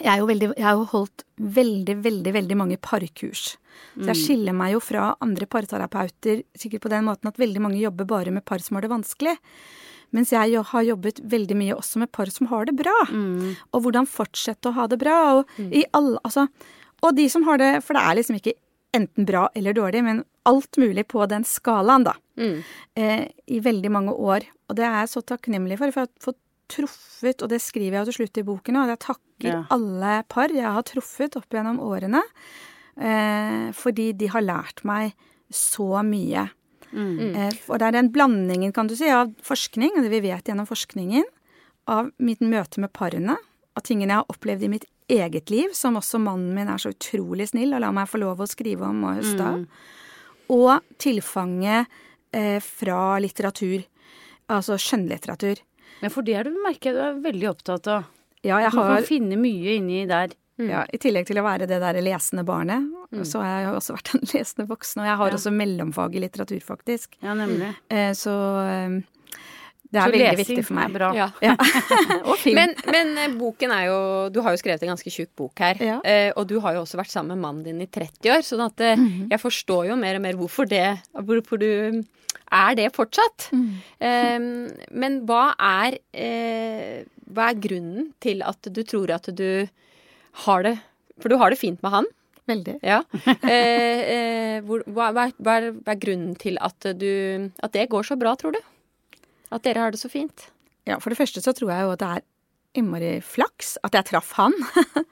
[0.00, 3.56] Jeg, er jo veldig, jeg har jo holdt veldig, veldig veldig mange parkurs.
[3.92, 7.80] Så jeg skiller meg jo fra andre parterapeuter sikkert på den måten at veldig mange
[7.80, 9.34] jobber bare med par som har det vanskelig.
[10.12, 12.94] Mens jeg har jobbet veldig mye også med par som har det bra.
[13.72, 15.18] Og hvordan fortsette å ha det bra.
[15.38, 16.46] Og, i alle, altså,
[17.02, 18.54] og de som har det For det er liksom ikke
[18.94, 22.14] enten bra eller dårlig, men alt mulig på den skalaen, da.
[22.96, 24.44] Eh, I veldig mange år.
[24.68, 25.92] Og det er jeg så takknemlig for.
[25.92, 26.38] For jeg har fått
[26.72, 29.64] truffet, og det skriver jeg til slutt i boken, og jeg takker Ja.
[29.70, 32.22] alle par jeg har truffet opp gjennom årene.
[33.00, 35.14] Eh, fordi de har lært meg
[35.50, 36.50] så mye.
[37.36, 40.44] Eh, og det er den blandingen, kan du si, av forskning, og det vi vet
[40.44, 41.24] gjennom forskningen,
[41.88, 43.36] av mitt møte med parene,
[43.76, 46.92] av tingene jeg har opplevd i mitt eget liv, som også mannen min er så
[46.94, 49.64] utrolig snill og lar meg få lov å skrive om og høste av,
[50.52, 51.86] og tilfanget
[52.32, 53.82] eh, fra litteratur,
[54.52, 55.62] altså skjønnlitteratur.
[56.02, 58.08] Men for det er du, merker du er veldig opptatt av.
[58.42, 60.32] Ja, jeg Du kan finne mye inni der.
[60.62, 62.84] Ja, I tillegg til å være det der lesende barnet,
[63.26, 65.00] så har jeg jo også vært en lesende voksen.
[65.02, 65.36] Og jeg har Ja.
[65.38, 67.16] også mellomfag i litteratur, faktisk.
[67.24, 67.70] Ja, nemlig.
[67.90, 68.34] Eh, så
[68.66, 68.98] eh,
[69.92, 70.92] det er Så veldig viktig for meg.
[70.94, 71.10] bra.
[71.12, 71.26] Ja.
[71.44, 71.52] Ja.
[72.30, 72.56] og film.
[72.56, 73.98] Men, men eh, boken er jo
[74.32, 75.82] Du har jo skrevet en ganske tjukk bok her.
[75.84, 75.98] Ja.
[76.00, 78.64] Eh, og du har jo også vært sammen med mannen din i 30 år, sånn
[78.64, 79.28] at -hmm.
[79.30, 82.02] jeg forstår jo mer og mer hvorfor det Hvorfor du
[82.52, 83.50] er det fortsatt.
[83.52, 84.38] Eh,
[84.90, 89.68] men hva er eh, Hva er grunnen til at du tror at du
[90.46, 90.78] har det
[91.20, 92.06] For du har det fint med han.
[92.48, 92.78] Veldig.
[92.82, 93.02] Ja.
[93.42, 98.02] Eh, eh, hvor, hva, hva, er, hva er grunnen til at du At det går
[98.02, 98.60] så bra, tror du?
[99.52, 100.48] At dere har det så fint?
[100.88, 102.24] Ja, for det første så tror jeg jo at det er
[102.80, 104.54] innmari flaks at jeg traff han.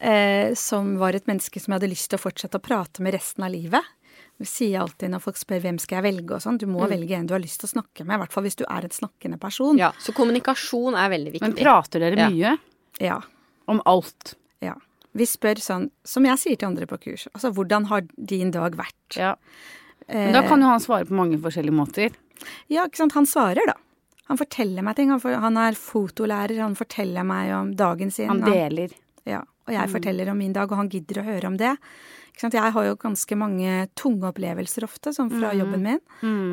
[0.00, 3.14] eh, som var et menneske som jeg hadde lyst til å fortsette å prate med
[3.16, 3.94] resten av livet.
[4.38, 7.16] Vi sier alltid når folk spør hvem skal jeg velge og sånn, du må velge
[7.16, 8.18] en du har lyst til å snakke med.
[8.18, 9.78] I hvert fall hvis du er en snakkende person.
[9.80, 11.46] Ja, Så kommunikasjon er veldig viktig.
[11.46, 12.52] Men prater dere mye
[13.02, 13.20] Ja.
[13.66, 14.34] om alt?
[14.62, 14.74] ja.
[15.18, 18.76] Vi spør sånn, som jeg sier til andre på kurs, altså hvordan har din dag
[18.78, 19.16] vært?
[19.16, 19.32] Ja.
[20.06, 22.14] Men da kan jo han svare på mange forskjellige måter.
[22.72, 23.16] Ja, ikke sant.
[23.18, 23.76] Han svarer, da.
[24.28, 25.10] Han forteller meg ting.
[25.12, 28.28] Han, for, han er fotolærer, han forteller meg om dagen sin.
[28.28, 28.92] Han deler.
[29.28, 31.74] Ja, og jeg forteller om min dag, og han gidder å høre om det.
[32.38, 36.00] Jeg har jo ganske mange tunge opplevelser ofte, sånn fra jobben min.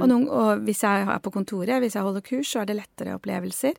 [0.02, 2.80] Og, noen, og hvis jeg er på kontoret, hvis jeg holder kurs, så er det
[2.80, 3.78] lettere opplevelser.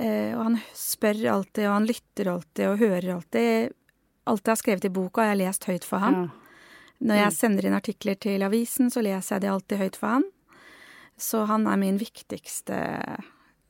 [0.00, 3.76] Eh, og han spør alltid, og han lytter alltid, og hører alltid.
[4.26, 6.18] Alt jeg har skrevet i boka, har jeg lest høyt for ham.
[6.18, 6.66] Ja.
[7.00, 10.26] Når jeg sender inn artikler til avisen, så leser jeg det alltid høyt for han.
[11.20, 12.80] Så han er min viktigste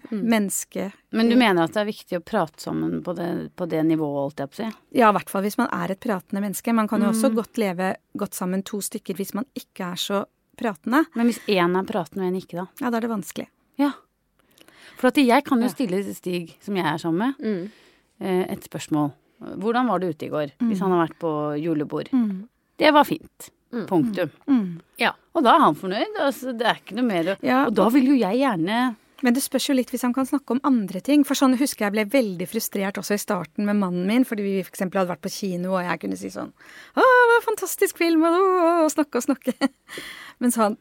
[0.09, 0.91] menneske.
[1.11, 4.21] Men du mener at det er viktig å prate sammen på det, på det nivået,
[4.25, 4.69] holdt jeg på å si?
[5.01, 6.75] Ja, i hvert fall hvis man er et pratende menneske.
[6.77, 10.23] Man kan jo også godt leve godt sammen to stykker hvis man ikke er så
[10.61, 11.05] pratende.
[11.19, 12.67] Men hvis én er pratende og én ikke, da?
[12.81, 13.49] Ja, da er det vanskelig.
[13.81, 13.93] Ja.
[15.01, 18.35] For at jeg kan jo stille Stig, som jeg er sammen med, mm.
[18.53, 19.15] et spørsmål.
[19.61, 20.51] Hvordan var det ute i går?
[20.69, 22.11] Hvis han har vært på julebord.
[22.81, 23.49] Det var fint.
[23.71, 24.31] Punktum.
[24.99, 25.13] Ja.
[25.37, 26.17] Og da er han fornøyd.
[26.19, 28.81] Altså, det er ikke noe mer å Ja, Og da vil jo jeg gjerne
[29.23, 31.23] Men det spørs jo litt hvis han kan snakke om andre ting.
[31.29, 34.55] For sånn husker jeg ble veldig frustrert også i starten med mannen min, fordi vi
[34.65, 34.83] f.eks.
[34.89, 38.39] hadde vært på kino, og jeg kunne si sånn Å, hva en fantastisk film, og,
[38.41, 39.55] og, og snakke og snakke.
[40.43, 40.79] Mens han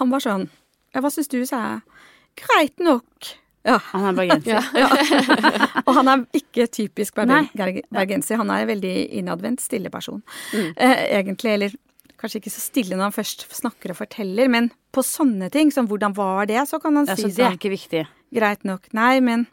[0.00, 0.48] Han var sånn
[0.94, 2.00] Ja, hva syns du, sa jeg.
[2.40, 3.28] Greit nok.
[3.68, 3.76] Ja.
[3.92, 4.66] Han er bergenser.
[5.86, 8.40] Og han er ikke typisk bergenser.
[8.40, 10.22] Han er en veldig innadvendt, stille person.
[10.56, 11.76] Eh, egentlig, eller
[12.20, 15.88] kanskje ikke så stille når han først snakker og forteller, men på sånne ting, som
[15.90, 18.04] hvordan var det, så kan han Ja, si så det er ikke viktig.
[18.36, 18.90] Greit nok.
[18.96, 19.46] Nei, men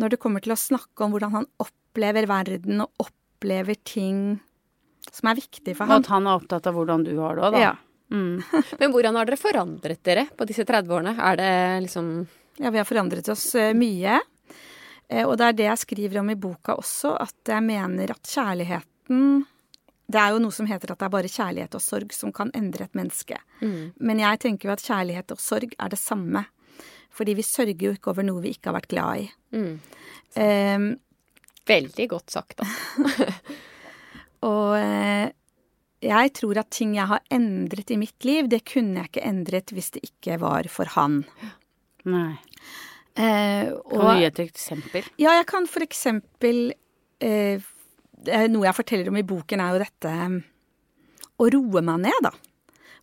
[0.00, 4.38] når det kommer til å snakke om hvordan han opplever verden og opplever ting
[5.12, 7.56] som er viktig for Og at han er opptatt av hvordan du har det òg,
[7.58, 7.64] da.
[7.68, 7.74] ja.
[8.14, 8.38] Mm.
[8.80, 11.14] Men hvordan har dere forandret dere på disse 30 årene?
[11.18, 11.52] Er det
[11.86, 12.08] liksom
[12.62, 14.20] ja, vi har forandret oss eh, mye.
[15.08, 18.30] Eh, og det er det jeg skriver om i boka også, at jeg mener at
[18.30, 19.24] kjærligheten
[20.14, 22.52] Det er jo noe som heter at det er bare kjærlighet og sorg som kan
[22.54, 23.38] endre et menneske.
[23.98, 26.44] Men jeg tenker jo at kjærlighet og sorg er det samme.
[27.14, 29.26] Fordi vi sørger jo ikke over noe vi ikke har vært glad i.
[30.38, 30.86] Eh,
[31.66, 32.66] Veldig godt sagt, da.
[34.44, 35.30] Og eh,
[36.04, 39.72] jeg tror at ting jeg har endret i mitt liv, det kunne jeg ikke endret
[39.72, 41.22] hvis det ikke var for han.
[42.04, 42.34] Nei.
[43.16, 45.06] Eh, Kan du gi et eksempel?
[45.22, 46.66] Ja, jeg kan for eksempel
[47.24, 47.62] eh,
[48.24, 50.40] Noe jeg forteller om i boken, er jo dette eh,
[51.40, 52.34] å roe meg ned, da.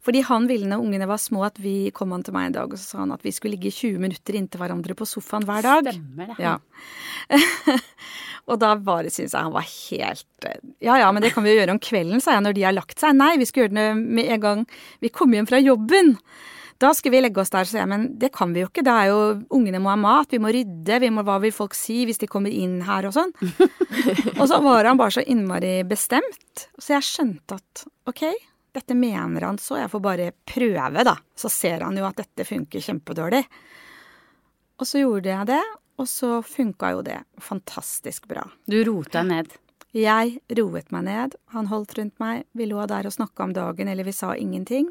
[0.02, 2.72] Fordi han ville når ungene var små, at vi kom han til meg en dag
[2.74, 5.62] og så sa han at vi skulle ligge 20 minutter inntil hverandre på sofaen hver
[5.66, 5.92] dag.
[5.94, 6.38] Stemmer det.
[6.42, 6.56] Ja.
[8.50, 11.54] og da bare syntes jeg han var helt eh, Ja ja, men det kan vi
[11.54, 13.14] jo gjøre om kvelden, sa jeg når de har lagt seg.
[13.20, 14.66] Nei, vi skal gjøre det med en gang
[15.06, 16.16] vi kommer hjem fra jobben.
[16.82, 18.82] Da skal vi legge oss der, sa jeg, men det kan vi jo ikke.
[18.86, 19.18] Det er jo,
[19.54, 22.30] Ungene må ha mat, vi må rydde, vi må, hva vil folk si hvis de
[22.32, 23.34] kommer inn her og sånn.
[24.40, 28.24] og så var han bare så innmari bestemt, så jeg skjønte at ok,
[28.74, 31.14] dette mener han, så jeg får bare prøve, da.
[31.38, 33.44] Så ser han jo at dette funker kjempedårlig.
[34.82, 35.62] Og så gjorde jeg det,
[36.02, 38.48] og så funka jo det fantastisk bra.
[38.66, 39.52] Du rota ned.
[39.94, 43.92] Jeg roet meg ned, han holdt rundt meg, vi lå der og snakka om dagen,
[43.92, 44.88] eller vi sa ingenting.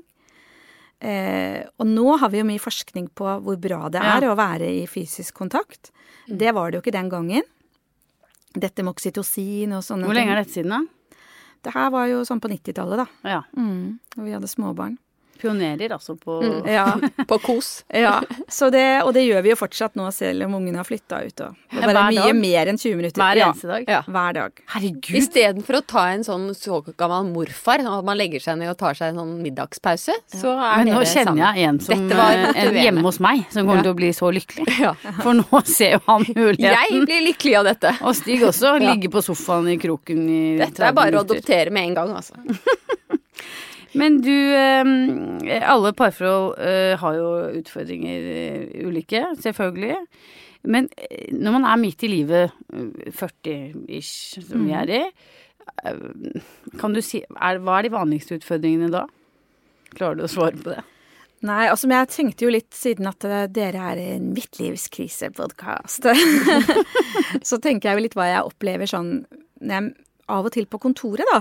[1.00, 4.68] Eh, og nå har vi jo mye forskning på hvor bra det er å være
[4.82, 5.92] i fysisk kontakt.
[6.28, 7.46] Det var det jo ikke den gangen.
[8.52, 11.16] Dette med oksytocin og sånne Hvor lenge er dette siden, da?
[11.60, 13.06] Det her var jo sånn på 90-tallet, da.
[13.28, 13.40] Ja.
[13.56, 14.96] Mm, og vi hadde småbarn.
[15.40, 16.38] Pionerer, altså, på
[16.78, 16.86] Ja,
[17.28, 17.84] På kos.
[17.88, 18.18] ja.
[18.48, 21.40] Så det, og det gjør vi jo fortsatt nå, selv om ungene har flytta ut.
[21.40, 22.36] Og det er mye dag?
[22.40, 23.20] mer enn 20 minutter.
[23.22, 23.88] hver ja, eneste dag.
[23.88, 24.00] Ja.
[24.06, 24.62] hver dag.
[24.74, 25.16] Herregud!
[25.20, 26.98] Istedenfor å ta en sånn såkalt
[27.30, 30.92] morfar, at man legger seg ned og tar seg en sånn middagspause, så er Men
[30.94, 33.86] nå kjenner jeg en som var eh, en hjemme hos meg, som kommer Ja.
[33.88, 34.66] til å bli så lykkelig.
[34.80, 34.94] Ja.
[35.22, 37.90] For nå ser jo han Jeg blir lykkelig av dette.
[38.04, 38.92] Og Stig også Ja.
[38.94, 42.14] ligger på sofaen i kroken i Dette 30 er bare å adoptere med en gang,
[42.16, 42.34] altså.
[43.98, 49.96] Men du, eh, alle parforhold eh, har jo utfordringer eh, ulike, selvfølgelig.
[50.70, 55.02] Men eh, når man er midt i livet, eh, 40-ish, som vi er i,
[56.80, 59.04] kan du si er, Hva er de vanligste utfordringene da?
[59.94, 60.80] Klarer du å svare på det?
[61.46, 63.24] Nei, altså men jeg tenkte jo litt, siden at
[63.54, 66.10] dere er en midtlivskrisepodkast,
[67.48, 69.14] så tenker jeg jo litt hva jeg opplever sånn
[69.60, 69.94] når jeg
[70.30, 71.40] av og til på kontoret, da.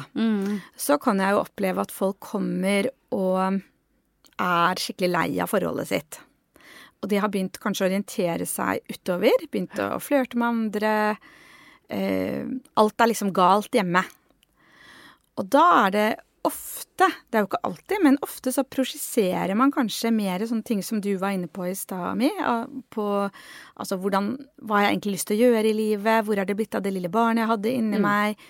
[0.79, 3.61] Så kan jeg jo oppleve at folk kommer og
[4.39, 6.19] er skikkelig lei av forholdet sitt.
[6.99, 10.93] Og de har begynt kanskje å orientere seg utover, begynt å flørte med andre.
[11.89, 12.47] Eh,
[12.79, 14.03] alt er liksom galt hjemme.
[15.39, 16.09] Og da er det
[16.47, 20.83] ofte, det er jo ikke alltid, men ofte så prosjiserer man kanskje mer sånne ting
[20.85, 22.29] som du var inne på i stad, Mi.
[22.93, 23.07] På
[23.75, 26.25] altså hvordan Hva har jeg egentlig lyst til å gjøre i livet?
[26.27, 28.47] Hvor er det blitt av det lille barnet jeg hadde inni meg?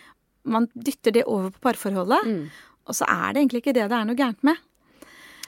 [0.50, 2.34] Man dytter det over på parforholdet.
[2.90, 4.58] Og så er det egentlig ikke det det er noe gærent med.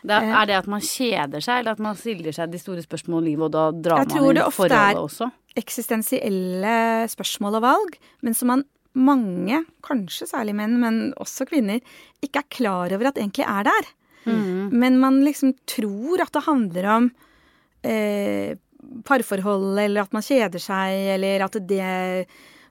[0.05, 2.81] det er, er det at man kjeder seg, eller at man stiller seg de store
[2.85, 4.65] spørsmålene i livet, og da drar man inn forholdet også?
[4.65, 5.31] Jeg tror det ofte er- også?
[5.61, 6.75] Eksistensielle
[7.11, 11.79] spørsmål og valg, men som man mange, kanskje særlig menn, men også kvinner,
[12.23, 13.91] ikke er klar over at egentlig er der.
[14.71, 17.11] Men man liksom tror at det handler om
[17.83, 18.55] eh,
[19.07, 22.27] parforhold, eller at man kjeder seg, eller at det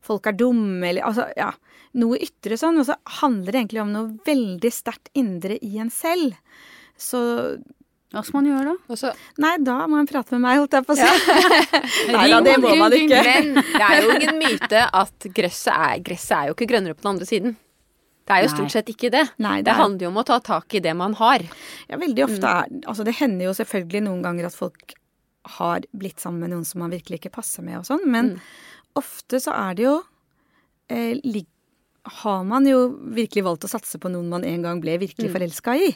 [0.07, 1.51] folk er dumme, eller altså, ja.
[1.99, 2.79] Noe ytre sånn.
[2.79, 6.37] Og så handler det egentlig om noe veldig sterkt indre i en selv.
[7.01, 7.19] Så
[8.11, 8.77] Hva skal man gjøre da?
[8.91, 11.09] Også, Nei, da må man prate med meg, holdt jeg på å si.
[12.17, 13.21] Nei da, det må man ikke.
[13.27, 17.05] Men det er jo ingen myte at gresset er, gresset er jo ikke grønnere på
[17.07, 17.55] den andre siden.
[18.27, 18.57] Det er jo Nei.
[18.57, 19.23] stort sett ikke det.
[19.43, 21.43] Nei, det det er- handler jo om å ta tak i det man har.
[21.91, 24.95] Ja, veldig ofte er Altså, det hender jo selvfølgelig noen ganger at folk
[25.57, 28.35] har blitt sammen med noen som man virkelig ikke passer med og sånn, men
[28.99, 29.95] ofte så er det jo
[30.91, 31.49] eh, lig-
[32.23, 32.81] har man jo
[33.15, 35.89] virkelig valgt å satse på noen man en gang ble virkelig forelska i.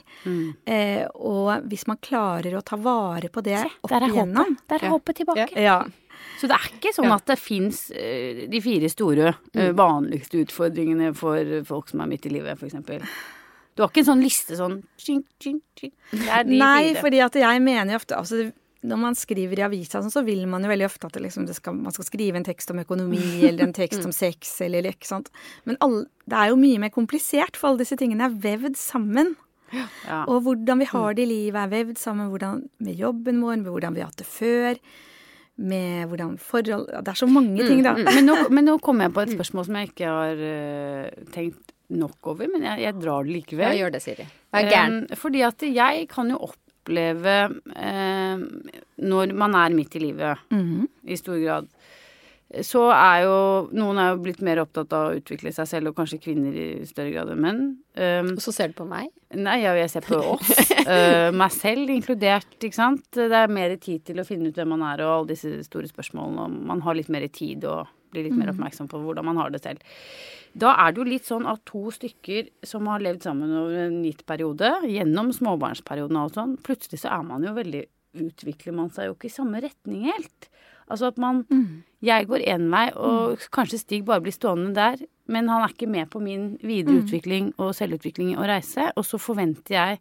[0.67, 4.67] Eh, og hvis man klarer å ta vare på det opp Der er igjennom håpet.
[4.69, 4.91] Der er Ja.
[4.95, 5.61] håpet tilbake.
[5.61, 5.79] Ja.
[6.41, 7.15] Så det er ikke sånn Ja.
[7.17, 12.31] at det fins de fire store uh, vanligste utfordringene for folk som er midt i
[12.31, 12.75] livet, f.eks.
[13.77, 15.93] Du har ikke en sånn liste sånn tjink, tjink, tjink.
[16.13, 17.01] Det er de Nei, fire.
[17.03, 18.53] fordi at jeg mener jo ofte altså,
[18.85, 21.77] Når man skriver i avisa, så vil man jo veldig ofte at liksom, det skal,
[21.79, 25.31] man skal skrive en tekst om økonomi eller en tekst om sex eller ikke sant.
[25.69, 29.35] Men alle, det er jo mye mer komplisert, for alle disse tingene er vevd sammen.
[29.75, 30.23] Ja.
[30.31, 33.73] Og hvordan vi har det i livet er vevd sammen hvordan, med jobben vår, med
[33.73, 34.79] hvordan vi har hatt det før,
[35.55, 37.95] med hvordan forhold Det er så mange ting, da.
[37.97, 41.73] Men nå, men nå kommer jeg på et spørsmål som jeg ikke har uh, tenkt
[41.95, 43.71] nok over, men jeg, jeg drar det likevel.
[43.71, 44.27] Ja, gjør det, Siri.
[44.55, 45.01] Vær gæren.
[45.05, 46.41] Um, fordi at jeg kan jo
[46.85, 47.37] oppleve
[47.77, 48.37] eh,
[49.05, 50.89] Når man er midt i livet, Mhm.
[51.07, 51.69] i stor grad,
[52.63, 55.97] så er jo Noen er jo blitt mer opptatt av å utvikle seg selv, og
[55.97, 57.63] kanskje kvinner i større grad enn menn.
[57.97, 59.09] Um, Og så ser du på meg.
[59.35, 60.53] Nei, jeg, jeg ser på oss.
[60.87, 63.03] uh, meg selv inkludert, ikke sant.
[63.17, 65.89] Det er mer tid til å finne ut hvem man er, og alle disse store
[65.91, 66.45] spørsmålene.
[66.45, 69.53] Og man har litt mer tid og blir litt mer oppmerksom på hvordan man har
[69.53, 69.83] det selv.
[70.55, 73.99] Da er det jo litt sånn at to stykker som har levd sammen over en
[74.07, 79.09] gitt periode, gjennom småbarnsperioden og sånn, plutselig så er man jo veldig Utvikler man seg
[79.09, 80.47] jo ikke i samme retning helt.
[80.87, 81.41] Altså at man
[82.05, 85.89] Jeg går én vei, og kanskje Stig bare blir stående der, men han er ikke
[85.91, 90.01] med på min videre utvikling og selvutvikling og reise, og så forventer jeg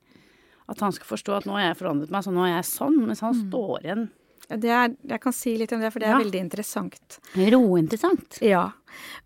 [0.69, 2.99] at han skal forstå at nå har jeg forandret meg, så nå er jeg sånn,
[3.07, 4.05] mens han står igjen.
[4.49, 6.23] Er, jeg kan si litt om det, for det er Ja.
[6.23, 7.19] veldig interessant.
[7.35, 8.39] Rointeressant.
[8.41, 8.71] Ja.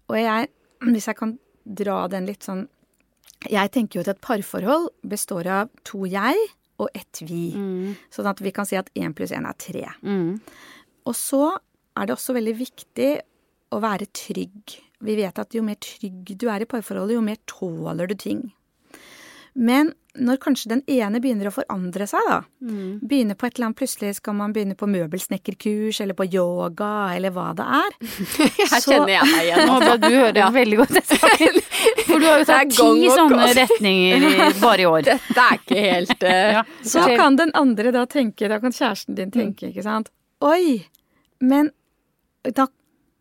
[0.09, 0.49] Og jeg,
[0.85, 2.67] hvis jeg kan dra den litt sånn
[3.49, 6.35] Jeg tenker jo at et parforhold består av to jeg
[6.79, 7.51] og ett vi.
[8.09, 9.83] Sånn at vi kan si at én pluss én er tre.
[10.01, 10.39] Mm.
[11.05, 11.57] Og så
[11.97, 13.21] er det også veldig viktig
[13.71, 14.77] å være trygg.
[15.01, 18.41] Vi vet at jo mer trygg du er i parforholdet, jo mer tåler du ting.
[19.57, 22.37] Men når kanskje den ene begynner å forandre seg, da.
[23.05, 27.33] Begynner på et eller annet, plutselig skal man begynne på møbelsnekkerkurs eller på yoga eller
[27.35, 27.91] hva det er.
[28.71, 29.61] Her Så- kjenner jeg meg igjen.
[29.69, 30.47] Nå ble du hører Ja.
[30.55, 31.59] veldig godt etter.
[32.07, 35.05] For du har jo er tatt ti sånne retninger i, bare i år.
[35.11, 36.39] Dette er ikke helt uh...
[36.57, 36.63] Ja.
[36.81, 40.09] Så kan den andre da tenke, da kan kjæresten din tenke, ikke sant.
[40.45, 40.79] Oi,
[41.41, 41.69] men
[42.57, 42.67] da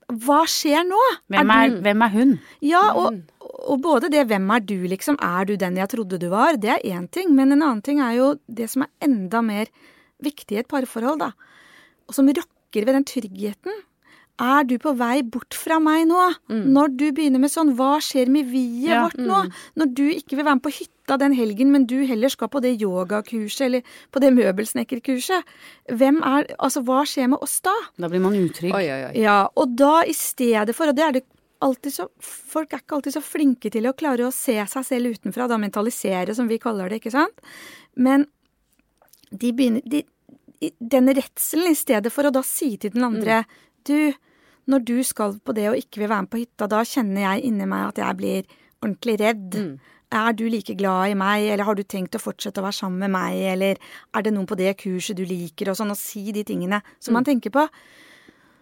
[0.06, 0.98] Hva skjer nå?
[1.34, 2.34] Hvem er, hvem er hun?
[2.62, 3.16] Ja, og,
[3.56, 6.70] og både det 'hvem er du', liksom, er du den jeg trodde du var, det
[6.70, 9.66] er én ting, men en annen ting er jo det som er enda mer
[10.22, 11.32] viktig i et parforhold, da,
[12.08, 13.72] og som rokker ved den tryggheten.
[14.36, 16.22] Er du på vei bort fra meg nå?
[16.52, 19.50] Når du begynner med sånn, hva skjer med vi-et Ja, vårt nå?
[19.80, 22.60] Når du ikke vil være med på hytta den helgen, men du heller skal på
[22.60, 25.40] det yogakurset eller på det møbelsnekkerkurset.
[25.88, 27.72] Hvem er Altså, hva skjer med oss da?
[27.96, 28.74] Da blir man utrygg.
[28.76, 29.14] Oi, oi, oi.
[29.22, 31.24] Ja, og da i stedet for, og det er det
[31.66, 35.16] alltid så Folk er ikke alltid så flinke til å klare å se seg selv
[35.16, 37.42] utenfra, da mentalisere, som vi kaller det, ikke sant?
[37.94, 38.26] Men
[39.30, 40.04] de begynner de,
[40.78, 43.42] Den redselen, i stedet for å da si til den andre
[43.86, 44.14] Du,
[44.66, 47.44] når du skal på det og ikke vil være med på hytta, da kjenner jeg
[47.50, 49.60] inni meg at jeg blir ordentlig redd.
[50.16, 53.04] Er du like glad i meg, eller har du tenkt å fortsette å være sammen
[53.04, 56.24] med meg, eller er det noen på det kurset du liker, og sånn, og si
[56.34, 57.66] de tingene som man tenker på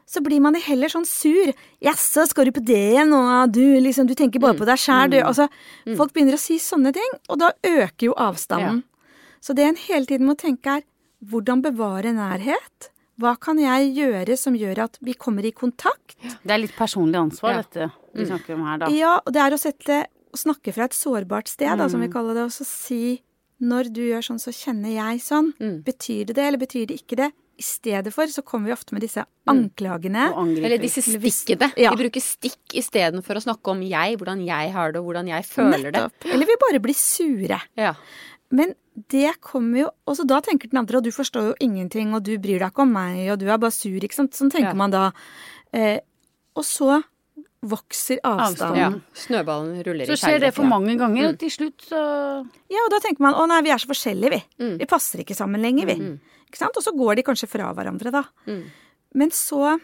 [0.07, 1.53] så blir man heller sånn sur.
[1.83, 5.19] 'Jaså, skal du på det nå, du?' Liksom, du tenker bare på deg sjæl, du.
[5.23, 5.49] Altså,
[5.97, 8.83] folk begynner å si sånne ting, og da øker jo avstanden.
[9.41, 10.83] Så det en hele tiden må tenke er
[11.25, 12.91] hvordan bevare nærhet?
[13.21, 16.17] Hva kan jeg gjøre som gjør at vi kommer i kontakt?
[16.45, 17.63] Det er litt personlig ansvar, Ja.
[17.63, 18.87] dette vi snakker om her, da.
[18.91, 22.35] Ja, og det er å sette snakke fra et sårbart sted, da, som vi kaller
[22.35, 23.23] det, og så si
[23.63, 25.53] når du gjør sånn, så kjenner jeg sånn.
[25.85, 27.33] Betyr det det, eller betyr det ikke det?
[27.57, 30.25] I stedet for så kommer vi ofte med disse anklagene.
[30.35, 30.55] Mm.
[30.65, 31.69] Eller disse stikkene.
[31.79, 31.93] Ja.
[31.95, 35.47] Vi bruker stikk istedenfor å snakke om jeg, hvordan jeg har det, og hvordan jeg
[35.47, 36.05] føler det.
[36.27, 37.61] Eller vi bare blir sure.
[37.79, 37.95] Ja.
[38.51, 38.75] Men
[39.11, 42.23] det kommer jo Og så da tenker den andre, og du forstår jo ingenting, og
[42.27, 44.35] du bryr deg ikke om meg, og du er bare sur, ikke sant.
[44.35, 44.79] Sånn tenker Ja.
[44.79, 45.13] man da.
[45.73, 45.99] Eh,
[46.55, 47.03] og så
[47.65, 48.77] vokser avstanden.
[48.77, 48.91] ja.
[49.17, 52.03] Snøballen ruller Så skjer det for mange ganger, og til slutt så
[52.71, 54.77] Ja, og da tenker man å nei, vi er så forskjellige, vi.
[54.79, 55.97] Vi passer ikke sammen lenger, vi.
[55.97, 56.21] Sant?
[56.63, 58.23] Og så går de kanskje fra hverandre, da.
[59.15, 59.75] Men så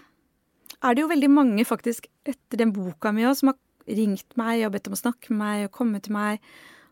[0.83, 3.59] er det jo veldig mange faktisk etter den boka mi òg som har
[3.91, 6.41] ringt meg og bedt om å snakke med meg og komme til meg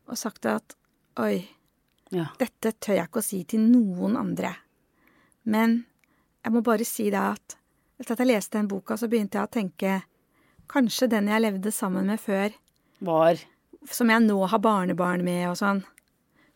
[0.08, 0.74] og sagt at
[1.18, 1.48] oi,
[2.10, 2.26] Ja.
[2.38, 4.54] dette tør jeg ikke å si til noen andre.
[5.44, 5.84] Men
[6.44, 7.56] jeg må bare si det at
[8.00, 10.02] etter at jeg leste den boka, så begynte jeg å tenke
[10.68, 12.52] kanskje den jeg levde sammen med før,
[13.00, 13.36] var
[13.88, 15.84] som jeg nå har barnebarn med og sånn.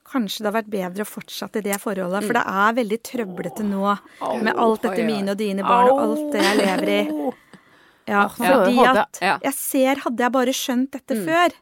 [0.04, 3.64] Kanskje det har vært bedre å fortsette i det forholdet, for det er veldig trøblete
[3.64, 3.82] nå
[4.42, 7.02] med alt dette mine og dine barn og alt det jeg lever i.
[8.10, 11.52] Ja, fordi at jeg ser, hadde jeg bare skjønt dette før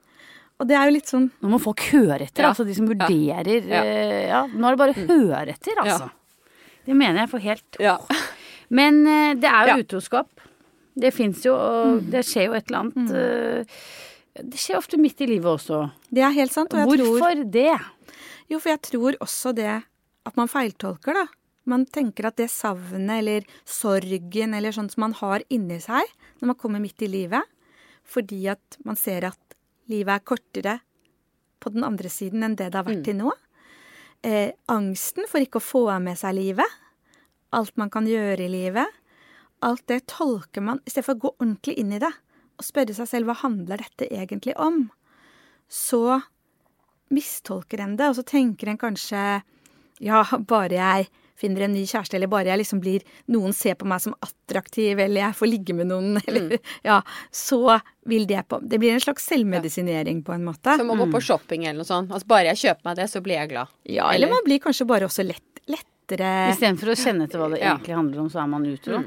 [0.60, 2.48] Og det er jo litt sånn Nå må folk høre etter, Ja.
[2.54, 3.82] altså de som vurderer Ja.
[3.84, 4.46] eh, ja.
[4.48, 6.10] Nå er det bare å høre etter, altså.
[6.86, 7.98] Det mener jeg for helt Ja.
[8.70, 9.84] Men eh, det er jo Ja.
[9.84, 10.28] utroskap.
[10.96, 13.64] Det fins jo, og det skjer jo et eller annet eh,
[14.42, 15.90] Det skjer ofte midt i livet også.
[16.10, 16.72] Det er helt sant.
[16.72, 17.78] Og jeg tror Hvorfor det?
[18.50, 19.70] Jo, for jeg tror også det
[20.26, 21.26] at man feiltolker, da.
[21.70, 26.08] Man tenker at det savnet eller sorgen eller sånt som man har inni seg
[26.40, 27.44] når man kommer midt i livet,
[28.02, 29.58] fordi at man ser at
[29.92, 30.78] livet er kortere
[31.60, 33.34] på den andre siden enn det det har vært til nå.
[34.24, 36.78] Eh, angsten for ikke å få med seg livet.
[37.56, 38.88] Alt man kan gjøre i livet.
[39.64, 42.12] Alt det tolker man i stedet for å gå ordentlig inn i det
[42.60, 44.88] og spørre seg selv hva handler dette egentlig om.
[45.68, 46.20] Så
[47.10, 49.24] mistolker en det, og så tenker en kanskje
[50.00, 51.08] ja, bare jeg
[51.40, 53.00] finner en ny kjæreste, eller bare jeg liksom blir
[53.32, 56.98] Noen ser på meg som attraktiv, eller jeg får ligge med noen, eller Ja,
[57.32, 60.76] så vil det på Det blir en slags selvmedisinering, på en måte.
[60.80, 62.12] Som å gå på shopping eller noe sånt.
[62.12, 63.72] Altså, bare jeg kjøper meg det, så blir jeg glad.
[63.88, 67.60] Ja, eller man blir kanskje bare også lett, lettere Istedenfor å kjenne etter hva det
[67.62, 67.74] Ja.
[67.76, 69.00] egentlig handler om, så er man utro.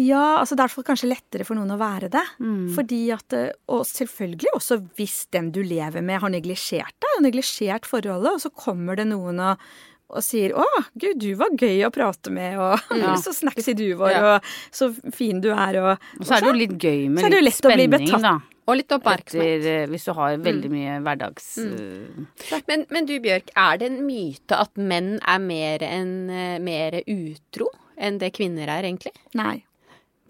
[0.00, 2.24] Ja, altså det er i kanskje lettere for noen å være det.
[2.40, 2.68] Mm.
[2.72, 7.24] Fordi at eh, Og selvfølgelig også hvis den du lever med har neglisjert deg, og
[7.26, 9.66] neglisjert forholdet, og så kommer det noen og,
[10.12, 10.64] og sier 'Å,
[10.96, 13.12] gud, du var gøy å prate med', og Ja.
[13.20, 14.34] 'så snacksy du var', Ja.
[14.36, 17.26] og 'så fin du er', og Og så er det jo litt gøy med så
[17.26, 18.22] er det jo litt bli spenning, betatt.
[18.22, 18.38] da.
[18.68, 19.58] Og litt oppmerksomhet.
[19.60, 21.58] Etter, eh, hvis du har veldig mye hverdags...
[21.58, 22.26] Mm.
[22.68, 27.68] Men, men du Bjørk, er det en myte at menn er mer, eh, mer utro
[27.98, 29.12] enn det kvinner er, egentlig?
[29.34, 29.64] Nei.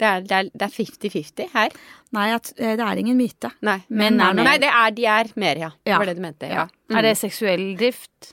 [0.03, 1.75] Det er, det er, det er 50-50 her?
[2.17, 3.53] Nei, at, eh, det er ingen myte.
[3.63, 3.77] Nei.
[3.89, 4.49] Menn er mer.
[4.49, 5.69] Nei, det er, de er mer, ja.
[5.79, 5.99] Det Ja.
[6.03, 6.49] var det du mente.
[6.51, 6.65] Ja.
[6.91, 6.97] Mm.
[6.99, 8.33] Er det seksuell drift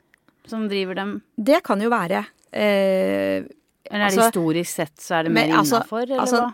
[0.50, 1.12] som driver dem?
[1.38, 2.24] Det kan jo være.
[2.52, 3.46] Eh,
[3.90, 6.54] Eller er det Altså, historisk sett så er det mer altså- innafor, eller altså, hva?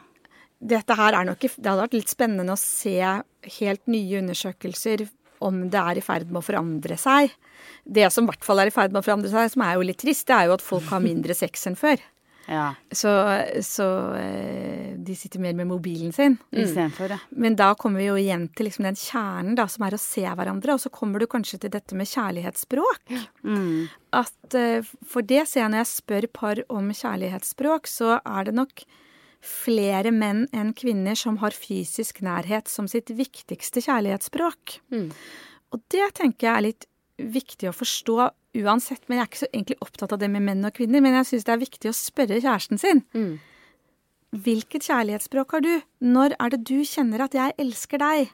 [0.75, 2.99] dette her er nok Det hadde vært litt spennende å se
[3.59, 5.09] helt nye undersøkelser
[5.41, 7.31] om det er i ferd med å forandre seg.
[7.85, 9.81] Det som i hvert fall er i ferd med å forandre seg, som er jo
[9.81, 11.99] litt trist, det er jo at folk har mindre sex enn før.
[12.45, 13.09] Ja, Så,
[13.65, 16.37] så eh, de sitter mer med mobilen sin.
[16.51, 17.19] istedenfor, ja.
[17.29, 20.25] Men da kommer vi jo igjen til liksom den kjernen da, som er å se
[20.25, 20.75] hverandre.
[20.75, 23.15] Og så kommer du kanskje til dette med kjærlighetsspråk.
[23.43, 23.87] Mm.
[24.13, 28.55] At, eh, for det ser jeg når jeg spør par om kjærlighetsspråk, så er det
[28.61, 28.85] nok
[29.45, 34.79] flere menn enn kvinner som har fysisk nærhet som sitt viktigste kjærlighetsspråk.
[34.93, 35.11] Mm.
[35.73, 36.87] Og det tenker jeg er litt
[37.19, 38.15] viktig å forstå
[38.61, 39.03] uansett.
[39.07, 41.03] Men jeg er ikke så egentlig opptatt av det med menn og kvinner.
[41.03, 43.03] Men jeg syns det er viktig å spørre kjæresten sin.
[43.15, 43.35] Mm.
[44.45, 45.71] Hvilket kjærlighetsspråk har du?
[46.03, 48.33] Når er det du kjenner at jeg elsker deg?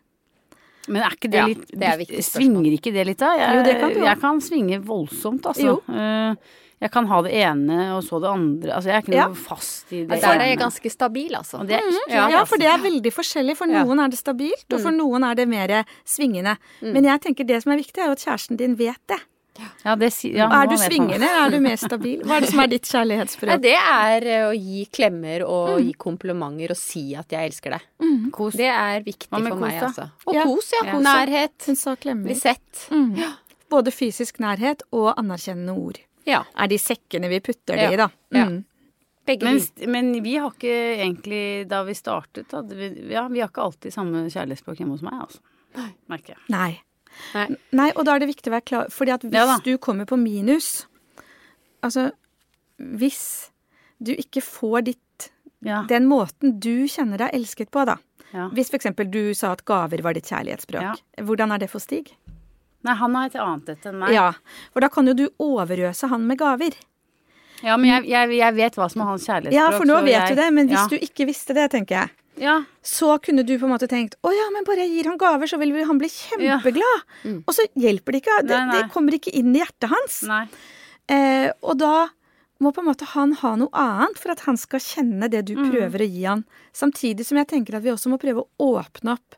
[0.89, 2.01] Men er ikke det Ja, litt det er.
[2.25, 3.35] Svinger ikke det litt, da?
[3.37, 4.05] Jeg, Jo, det kan du, jo.
[4.07, 5.75] jeg kan svinge voldsomt, altså.
[5.75, 5.75] Jo.
[5.93, 6.35] Eh,
[6.81, 8.71] Jeg kan ha det ene og så det andre.
[8.73, 9.27] Altså, jeg er ikke Ja.
[9.27, 11.59] noe fast i det Der er jeg ganske stabil, altså.
[11.61, 12.27] Og det er ikke Ja.
[12.29, 12.47] Ja, altså.
[12.49, 13.55] for det er veldig forskjellig.
[13.57, 13.83] For Ja.
[13.83, 16.57] noen er det stabilt, og for noen er det mer svingende.
[16.81, 19.19] Men jeg tenker det som er viktig, er jo at kjæresten din vet det.
[19.85, 21.27] Ja, det si- ja, er du svingende?
[21.27, 22.21] Er du mer stabil?
[22.23, 23.61] Hva er det som er ditt kjærlighetsspråk?
[23.61, 27.81] det er eh, å gi klemmer og gi komplimenter og si at jeg elsker deg.
[28.31, 28.53] Kos.
[28.53, 30.09] Det er viktig for kos, meg, altså.
[30.25, 30.43] Og Ja.
[30.45, 30.89] kos, ja.
[30.89, 30.99] Ja.
[30.99, 31.65] Nærhet.
[31.67, 32.35] Hun sa Bli klemmer.
[32.35, 32.87] sett.
[32.89, 33.21] Mm.
[33.69, 35.99] Både fysisk nærhet og anerkjennende ord.
[36.27, 36.43] Ja.
[36.55, 38.09] Er de sekkene vi putter det i, da.
[38.35, 38.59] Mm.
[39.25, 39.59] Begge Men,
[39.93, 43.93] men vi har ikke egentlig, da vi startet, da, vi, ja, vi har ikke alltid
[43.93, 45.43] samme kjærlighetsspråk hjemme hos meg, altså.
[46.11, 46.41] Merker jeg.
[46.51, 46.71] Nei.
[47.35, 47.45] Nei.
[47.75, 50.07] Nei, og da er det viktig å være klar fordi at hvis Ja du kommer
[50.07, 50.85] på minus
[51.83, 52.05] Altså,
[52.79, 53.51] hvis
[53.99, 55.27] du ikke får ditt
[55.61, 55.83] Ja.
[55.89, 57.97] Den måten du kjenner deg elsket på, da.
[58.31, 58.47] ja.
[58.55, 58.87] Hvis f.eks.
[59.11, 61.03] du sa at gaver var ditt kjærlighetsspråk.
[61.21, 62.15] Hvordan er det for Stig?
[62.83, 64.13] Nei, han har et annet et enn meg.
[64.15, 64.31] Ja,
[64.73, 66.73] For da kan jo du overøse han med gaver.
[67.61, 69.53] Ja, men jeg, jeg, jeg vet hva som er hans kjærlighetsspråk.
[69.53, 70.87] Ja, for nå vet jeg- du det, men hvis ja.
[70.89, 72.09] du ikke visste det, tenker jeg,
[72.41, 75.17] Ja, så kunne du på en måte tenkt å ja, men bare jeg gir han
[75.19, 77.03] gaver, så vil han bli kjempeglad.
[77.27, 77.43] Mm.
[77.45, 78.37] Og så hjelper det ikke.
[78.47, 78.81] Det, Nei, nei.
[78.81, 80.23] det kommer ikke inn i hjertet hans.
[81.11, 82.07] Eh, og da
[82.61, 85.55] må på en måte han ha noe annet for at han skal kjenne det du
[85.55, 85.69] Mm.
[85.71, 86.45] prøver å gi han.
[86.73, 89.35] Samtidig som jeg tenker at vi også må prøve å åpne opp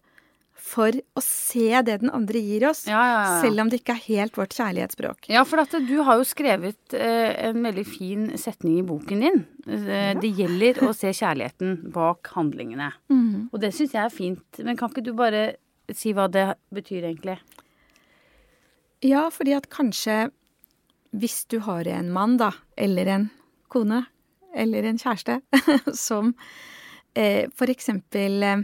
[0.64, 2.86] for å se det den andre gir oss.
[2.88, 3.32] Ja, ja, ja.
[3.44, 5.28] Selv om det ikke er helt vårt kjærlighetsspråk.
[5.34, 9.42] Ja, for at du har jo skrevet eh, en veldig fin setning i boken din.
[9.68, 12.94] Eh, Det gjelder å se kjærligheten bak handlingene.
[13.12, 13.50] Mhm.
[13.52, 14.64] Og det syns jeg er fint.
[14.64, 15.44] Men kan ikke du bare
[15.92, 17.38] si hva det betyr egentlig?
[19.04, 20.30] Ja, fordi at kanskje
[21.14, 23.26] hvis du har en mann, da, eller en
[23.70, 24.06] kone,
[24.56, 25.42] eller en kjæreste,
[26.08, 26.32] som
[27.16, 28.64] eh, for eksempel eh,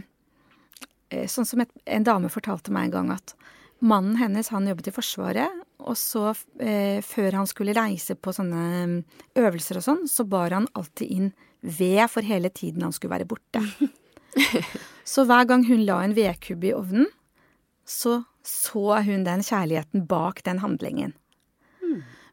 [1.10, 3.34] Sånn som et, en dame fortalte meg en gang at
[3.80, 6.30] mannen hennes, han jobbet i Forsvaret, og så
[6.60, 8.96] eh, før han skulle reise på sånne mm,
[9.40, 11.30] øvelser og sånn, så bar han alltid inn
[11.60, 13.62] ved for hele tiden han skulle være borte.
[15.12, 17.08] så hver gang hun la en vedkubbe i ovnen,
[17.88, 21.12] så så hun den kjærligheten bak den handlingen.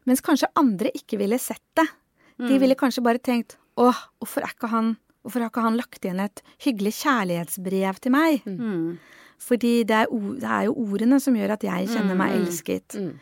[0.08, 1.84] Mens kanskje andre ikke ville sett det.
[2.38, 4.94] De ville kanskje bare tenkt åh, hvorfor, er ikke han,
[5.28, 8.42] hvorfor har ikke han lagt igjen et hyggelig kjærlighetsbrev til meg?
[8.48, 8.98] Mm.
[9.38, 10.10] Fordi det er,
[10.40, 12.96] det er jo ordene som gjør at jeg kjenner meg elsket.
[12.98, 13.12] Mm.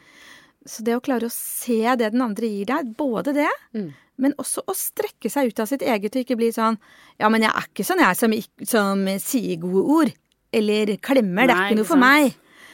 [0.66, 3.90] Så det å klare å se det den andre gir deg, både det, Mm.
[4.18, 6.78] men også å strekke seg ut av sitt eget og ikke bli sånn
[7.20, 8.32] Ja, men jeg er ikke sånn jeg som,
[8.64, 10.12] som sier gode ord.
[10.56, 11.46] Eller klemmer.
[11.46, 12.32] det er ikke noe for meg.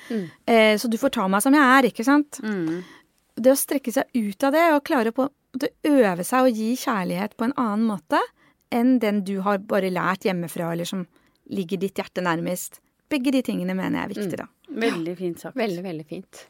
[0.08, 0.24] Mm.
[0.46, 2.38] Eh, så du får ta meg som jeg er, ikke sant?
[2.44, 2.82] Mm.
[3.42, 6.70] Det å strekke seg ut av det og klare på å øve seg å gi
[6.78, 8.20] kjærlighet på en annen måte
[8.72, 11.04] enn den du har bare lært hjemmefra, eller som
[11.52, 12.80] ligger ditt hjerte nærmest.
[13.12, 14.48] Begge de tingene mener jeg er viktig, da.
[14.72, 15.56] Veldig fint sagt.
[15.58, 16.42] Veldig, veldig fint.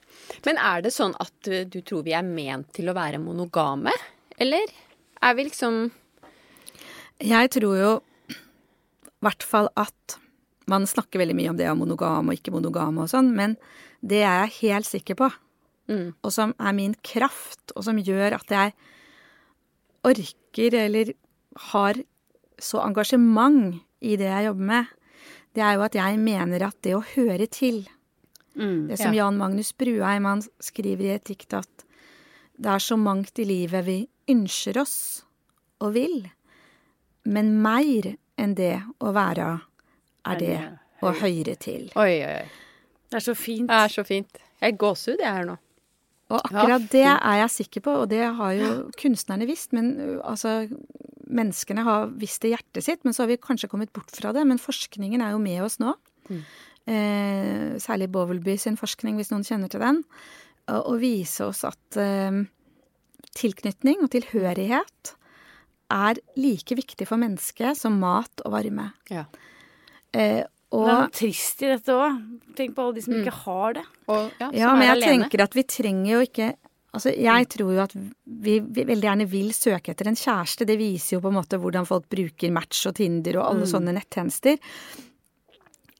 [0.47, 3.95] Men er det sånn at du, du tror vi er ment til å være monogame?
[4.39, 4.71] Eller
[5.23, 5.85] er vi liksom
[7.23, 7.93] Jeg tror jo
[8.33, 8.39] i
[9.23, 10.17] hvert fall at
[10.71, 13.55] man snakker veldig mye om det om monogam og ikke monogam og sånn, men
[14.03, 15.29] det er jeg helt sikker på,
[15.91, 18.75] mm, og som er min kraft, og som gjør at jeg
[20.07, 21.13] orker eller
[21.71, 22.01] har
[22.63, 24.93] så engasjement i det jeg jobber med,
[25.53, 27.85] det er jo at jeg mener at det å høre til
[28.55, 28.89] Mm.
[28.89, 29.25] Det som Ja.
[29.25, 31.85] Jan Magnus Bruheim han skriver i et dikt at
[32.61, 35.25] det er så mangt i livet vi ønsker oss
[35.81, 36.31] og vil,
[37.25, 39.61] men mer enn det å være
[40.27, 40.59] er det
[41.03, 41.91] å høre til.
[41.97, 42.51] Oi, oi, oi.
[43.09, 43.69] Det er så fint.
[43.69, 44.39] Det er så fint.
[44.61, 45.57] Jeg er gåsehud, jeg her nå.
[46.31, 48.69] Og akkurat det er jeg sikker på, og det har jo
[49.01, 49.75] kunstnerne visst.
[49.77, 50.63] Men altså,
[51.29, 54.33] menneskene har visst det i hjertet sitt, men så har vi kanskje kommet bort fra
[54.37, 54.45] det.
[54.49, 55.95] Men forskningen er jo med oss nå.
[56.89, 60.03] Eh, særlig Bovelby sin forskning, hvis noen kjenner til den.
[60.71, 62.43] Og, og vise oss at eh,
[63.39, 65.15] tilknytning og tilhørighet
[65.93, 68.91] er like viktig for mennesket som mat og varme.
[69.13, 69.27] Ja.
[70.17, 70.43] Eh,
[70.73, 72.19] og Det er noe trist i dette òg.
[72.57, 73.83] Tenk på alle de som ikke har det.
[74.09, 75.11] Og, ja, Ja, men jeg alene.
[75.29, 76.53] tenker at vi trenger jo ikke
[76.93, 80.67] Altså, jeg tror jo at vi, vi veldig gjerne vil søke etter en kjæreste.
[80.69, 83.95] Det viser jo på en måte hvordan folk bruker Match og Tinder og alle sånne
[83.97, 84.59] nettjenester.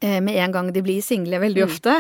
[0.03, 1.95] Eh, med en gang de blir single, veldig ofte.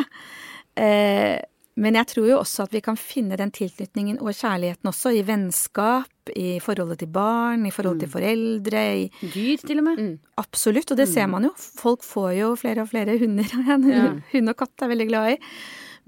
[0.77, 1.41] Eh,
[1.81, 5.23] men jeg tror jo også at vi kan finne den tilknytningen og kjærligheten også i
[5.25, 10.03] vennskap, i forholdet til barn, i forholdet til foreldre, i Dyr, til og med.
[10.41, 11.55] Absolutt, og det ser man jo.
[11.57, 13.57] Folk får jo flere og flere hunder.
[14.35, 15.39] Hund og katt er veldig glad i.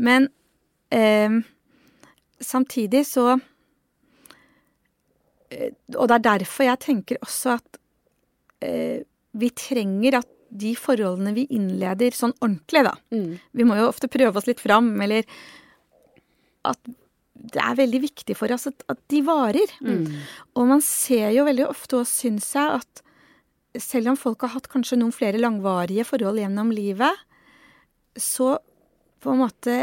[0.05, 0.29] Men
[0.93, 1.41] eh,
[2.45, 3.39] samtidig så
[5.49, 7.81] eh, Og det er derfor jeg tenker også at
[8.69, 9.01] eh,
[9.33, 12.94] vi trenger at de forholdene vi innleder sånn ordentlig, da.
[13.52, 15.26] Vi må jo ofte prøve oss litt fram, eller
[16.64, 16.78] at
[17.34, 19.72] det er veldig viktig for oss at, at de varer.
[20.55, 23.02] Og man ser jo veldig ofte, og syns jeg, at
[23.82, 27.24] selv om folk har hatt kanskje noen flere langvarige forhold gjennom livet,
[28.14, 28.55] så
[29.24, 29.78] på en måte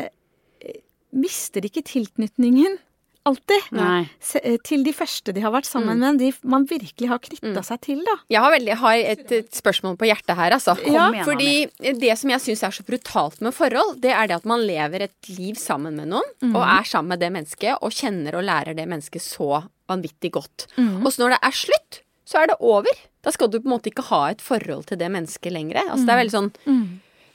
[1.12, 2.80] mister de ikke tilknytningen
[3.26, 3.68] alltid.
[3.72, 4.10] Nei.
[4.20, 7.62] Se- eh, Til de første de har vært sammen med, de man virkelig har knytta
[7.64, 8.16] seg til, da.
[8.30, 10.76] Jeg har, veldig, har et, et spørsmål på hjertet her, altså.
[10.88, 11.10] Ja.
[11.12, 14.46] igjen, Fordi det som jeg syns er så brutalt med forhold, det er det at
[14.46, 18.36] man lever et liv sammen med noen, og er sammen med det mennesket, og kjenner
[18.36, 20.68] og lærer det mennesket så vanvittig godt.
[21.04, 22.88] Og så når det er slutt, så er det over.
[23.22, 25.84] Da skal du på en måte ikke ha et forhold til det mennesket lenger.
[25.90, 26.52] Altså det er veldig sånn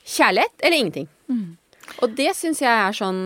[0.07, 1.07] kjærlighet eller ingenting.
[2.01, 3.21] Og det syns jeg er sånn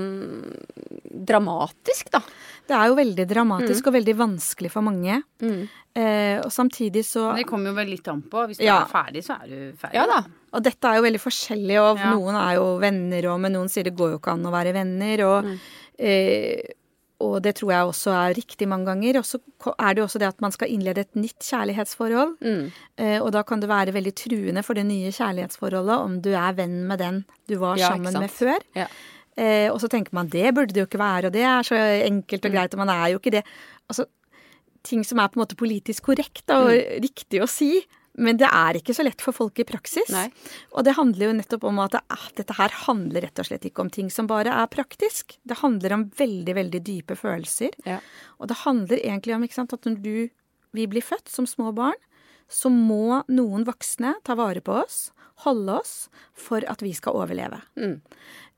[1.25, 2.21] dramatisk, da.
[2.67, 5.21] Det er jo veldig dramatisk og veldig vanskelig for mange.
[5.93, 8.45] Eh, og samtidig så Det kommer jo vel litt an på.
[8.47, 8.81] Hvis du Ja.
[8.83, 9.93] er ferdig, så er du ferdig.
[9.95, 10.23] Ja da.
[10.53, 12.13] Og dette er jo veldig forskjellig, og Ja.
[12.13, 14.73] noen er jo venner, og men noen sier det går jo ikke an å være
[14.73, 15.59] venner, og,
[15.99, 16.61] eh,
[17.19, 19.17] og det tror jeg også er riktig mange ganger.
[19.19, 19.39] Og så
[19.77, 23.43] er det jo også det at man skal innlede et nytt kjærlighetsforhold, eh, og da
[23.43, 27.25] kan det være veldig truende for det nye kjærlighetsforholdet om du er venn med den
[27.47, 28.59] du var Ja, sammen med før.
[28.75, 28.87] Ja.
[29.39, 31.77] Eh, og så tenker man det burde det jo ikke være, og det er så
[32.07, 33.45] enkelt og greit, og man er jo ikke det.
[33.91, 34.07] Altså,
[34.87, 37.75] ting som er på en måte politisk korrekt da, og riktig å si,
[38.19, 40.09] men det er ikke så lett for folk i praksis.
[40.11, 40.25] Nei.
[40.75, 43.67] Og det handler jo nettopp om at det, ah, dette her handler rett og slett
[43.69, 45.37] ikke om ting som bare er praktisk.
[45.47, 47.77] Det handler om veldig, veldig dype følelser.
[47.87, 48.01] Ja.
[48.39, 50.15] Og det handler egentlig om sant, at når du,
[50.75, 51.99] vi blir født som små barn,
[52.51, 55.13] så må noen voksne ta vare på oss,
[55.45, 55.95] holde oss,
[56.35, 57.61] for at vi skal overleve.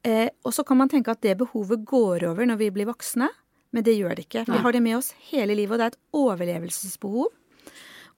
[0.03, 3.29] Eh, og så kan man tenke at det behovet går over når vi blir voksne,
[3.73, 4.45] men det gjør det ikke.
[4.49, 7.31] Vi har det med oss hele livet, og det er et overlevelsesbehov.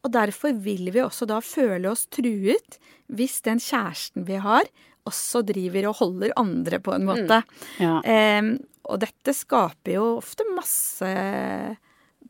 [0.05, 2.77] Og derfor vil vi også da føle oss truet
[3.13, 4.67] hvis den kjæresten vi har,
[5.05, 7.41] også driver og holder andre, på en måte.
[7.81, 7.99] Ja.
[8.01, 8.55] Eh,
[8.85, 11.09] og dette skaper jo ofte masse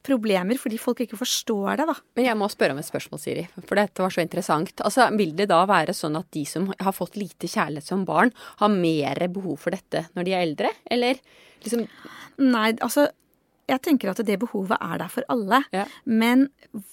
[0.06, 1.96] problemer fordi folk ikke forstår det, da.
[2.16, 4.72] Men jeg må spørre om et spørsmål, Siri, for dette var så interessant.
[4.86, 8.32] Altså, Vil det da være sånn at de som har fått lite kjærlighet som barn,
[8.62, 10.74] har mer behov for dette når de er eldre?
[10.92, 11.20] Eller
[11.66, 11.88] liksom
[12.38, 13.08] Nei, altså
[13.66, 15.64] jeg tenker at det behovet er der for alle.
[15.74, 15.86] Ja.
[16.06, 16.50] Men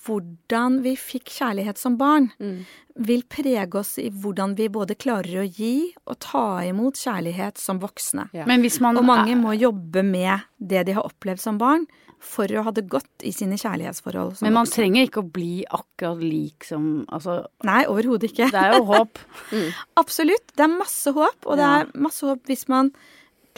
[0.06, 2.64] hvordan vi fikk kjærlighet som barn, Mm.
[2.96, 7.78] vil prege oss i hvordan vi både klarer å gi og ta imot kjærlighet som
[7.80, 8.28] voksne.
[8.32, 8.44] Ja.
[8.46, 11.86] Men hvis man Og mange må jobbe med det de har opplevd som barn,
[12.22, 14.76] for å ha det godt i sine kjærlighetsforhold Men man også.
[14.78, 18.46] trenger ikke å bli akkurat lik som Altså, Nei, overhodet ikke.
[18.54, 19.18] det er jo håp.
[20.02, 20.54] Absolutt.
[20.56, 22.92] Det er masse håp, og det er masse håp hvis man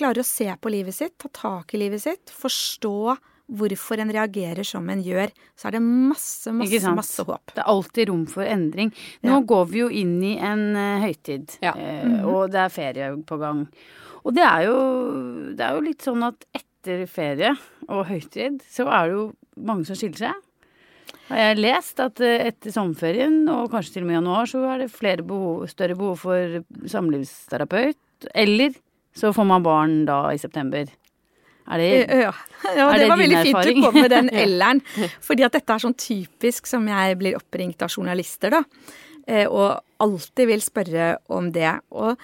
[0.00, 2.94] klarer å se på livet sitt, ta tak i livet sitt, forstå
[3.54, 5.28] hvorfor en reagerer som en gjør.
[5.60, 7.52] Så er det masse, masse, masse håp.
[7.54, 8.90] Det er alltid rom for endring.
[9.22, 9.40] Nå Ja.
[9.44, 11.74] går vi jo inn i en uh, høytid, Ja.
[11.76, 13.66] eh, og det er ferie på gang.
[14.24, 14.78] Og det er, jo,
[15.54, 16.64] det er jo litt sånn at etter
[17.10, 17.54] ferie
[17.88, 19.24] og høytid, så er det jo
[19.56, 20.42] mange som skiller seg.
[21.28, 24.82] Har jeg lest at eh, etter sommerferien, og kanskje til og med januar, så er
[24.84, 26.58] det flere behov, større behov for
[26.90, 28.28] samlivsterapeut.
[28.34, 28.74] Eller
[29.16, 30.90] så får man barn da i september.
[31.64, 32.32] Er det Ja,
[32.76, 33.80] ja Er det, det var veldig fint erfaring?
[33.80, 34.82] du kom med den L-en.
[35.24, 38.62] Fordi at dette er sånn typisk som jeg blir oppringt av journalister, da.
[39.26, 41.72] Eh, Og alltid vil spørre om det.
[41.96, 42.20] Og,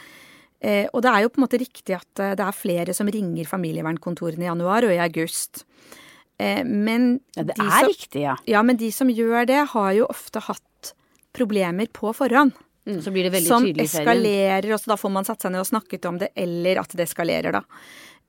[0.60, 3.10] eh, og det er jo på en måte riktig at eh, det er flere som
[3.10, 5.64] ringer familievernkontorene i januar og i august.
[6.40, 8.36] Eh, men Ja, det de er som, riktig, ja.
[8.48, 10.94] Ja, men de som gjør det, har jo ofte hatt
[11.36, 12.56] problemer på forhånd.
[13.04, 14.08] Så blir det veldig som tydelig i serien.
[14.08, 16.96] eskalerer, og så da får man satt seg ned og snakket om det, eller at
[16.96, 17.62] det eskalerer, da.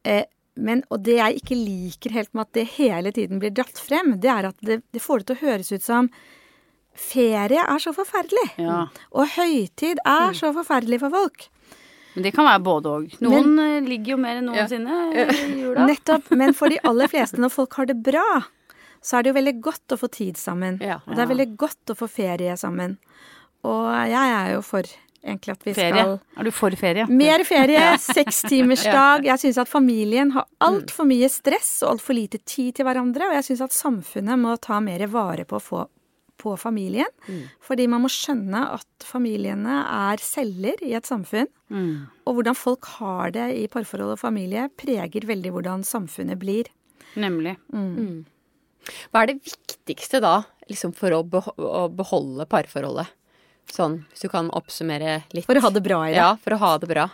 [0.03, 0.27] Eh,
[0.59, 4.17] men, og det jeg ikke liker helt med at det hele tiden blir dratt frem,
[4.21, 6.09] det er at det, det får det til å høres ut som
[6.91, 8.49] ferie er så forferdelig.
[8.59, 8.83] Ja.
[9.15, 11.47] Og høytid er så forferdelig for folk.
[12.15, 13.19] Men det kan være både òg.
[13.23, 15.85] Noen men, ligger jo mer enn noensinne i jula.
[15.87, 16.33] Nettopp.
[16.35, 18.25] Men for de aller fleste, når folk har det bra,
[19.01, 20.81] så er det jo veldig godt å få tid sammen.
[20.83, 20.99] Ja.
[21.07, 22.97] Og det er veldig godt å få ferie sammen.
[23.67, 24.89] Og jeg er jo for
[25.21, 26.03] egentlig at vi Ferie.
[26.03, 27.05] skal Er du for ferie?
[27.07, 29.25] Mer ferie, sekstimersdag.
[29.29, 33.29] Jeg syns at familien har altfor mye stress og altfor lite tid til hverandre.
[33.29, 35.85] Og jeg syns at samfunnet må ta mer vare på, å få,
[36.41, 37.07] på familien.
[37.63, 41.47] Fordi man må skjønne at familiene er celler i et samfunn.
[41.69, 42.09] Mm.
[42.25, 46.69] Og hvordan folk har det i parforhold og familie, preger veldig hvordan samfunnet blir.
[47.21, 47.55] Nemlig.
[47.71, 51.23] Hva er det viktigste da, liksom for å
[51.93, 53.13] beholde parforholdet?
[53.71, 55.45] Sånn, hvis du kan oppsummere litt.
[55.47, 56.17] For å ha det bra i det.
[56.17, 57.05] Ja, for å ha det bra.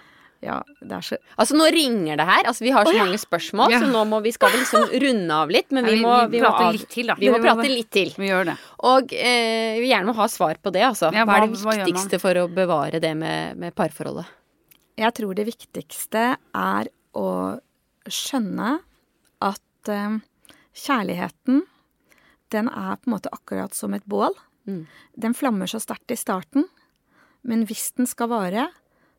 [0.45, 2.43] Ja, det er så Altså, nå ringer det her.
[2.45, 3.79] Altså, vi har så mange spørsmål, Ja.
[3.81, 5.71] så nå må vi, skal vi liksom runde av litt.
[5.71, 7.15] Men Ja, vi vi- må, vi vi må, prater av- litt til, da.
[7.15, 8.13] Vi må prate litt til.
[8.17, 8.57] Vi gjør det.
[8.79, 11.11] Og eh, vi gjerne må ha svar på det, altså.
[11.13, 14.25] Ja, hva, er det hva viktigste for å bevare det med, med parforholdet?
[14.97, 17.59] Jeg tror det viktigste er å
[18.07, 18.79] skjønne
[19.41, 20.19] at eh,
[20.77, 21.63] kjærligheten,
[22.53, 24.33] den er på en måte akkurat som et bål.
[24.67, 24.85] Mm.
[25.17, 26.65] Den flammer så sterkt i starten,
[27.43, 28.69] men hvis den skal vare,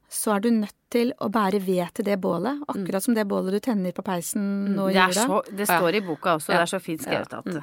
[0.09, 2.62] så er du nødt til å bære ved til det bålet.
[2.72, 5.42] Akkurat som det bålet du tenner på peisen nå i Det, jula.
[5.52, 6.52] det står i boka også.
[6.52, 6.62] Ja.
[6.62, 7.59] Det er så fint skrevet at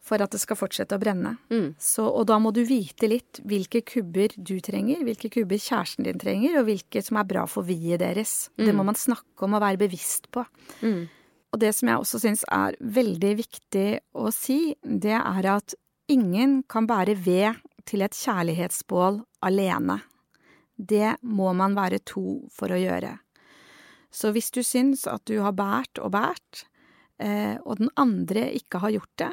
[0.00, 1.34] For at det skal fortsette å brenne.
[1.52, 1.74] Mm.
[1.78, 6.18] Så, og da må du vite litt hvilke kubber du trenger, hvilke kubber kjæresten din
[6.18, 8.48] trenger, og hvilke som er bra for viet deres.
[8.56, 8.66] deres.
[8.66, 10.46] Det må man snakke om og være bevisst på.
[10.80, 11.04] Mm.
[11.52, 15.74] Og det som jeg også syns er veldig viktig å si, det er at
[16.08, 20.00] ingen kan bære ved til et kjærlighetsbål alene.
[20.80, 23.18] Det må man være to for å gjøre.
[24.10, 26.64] Så hvis du syns at du har båret og båret,
[27.22, 29.32] eh, og den andre ikke har gjort det,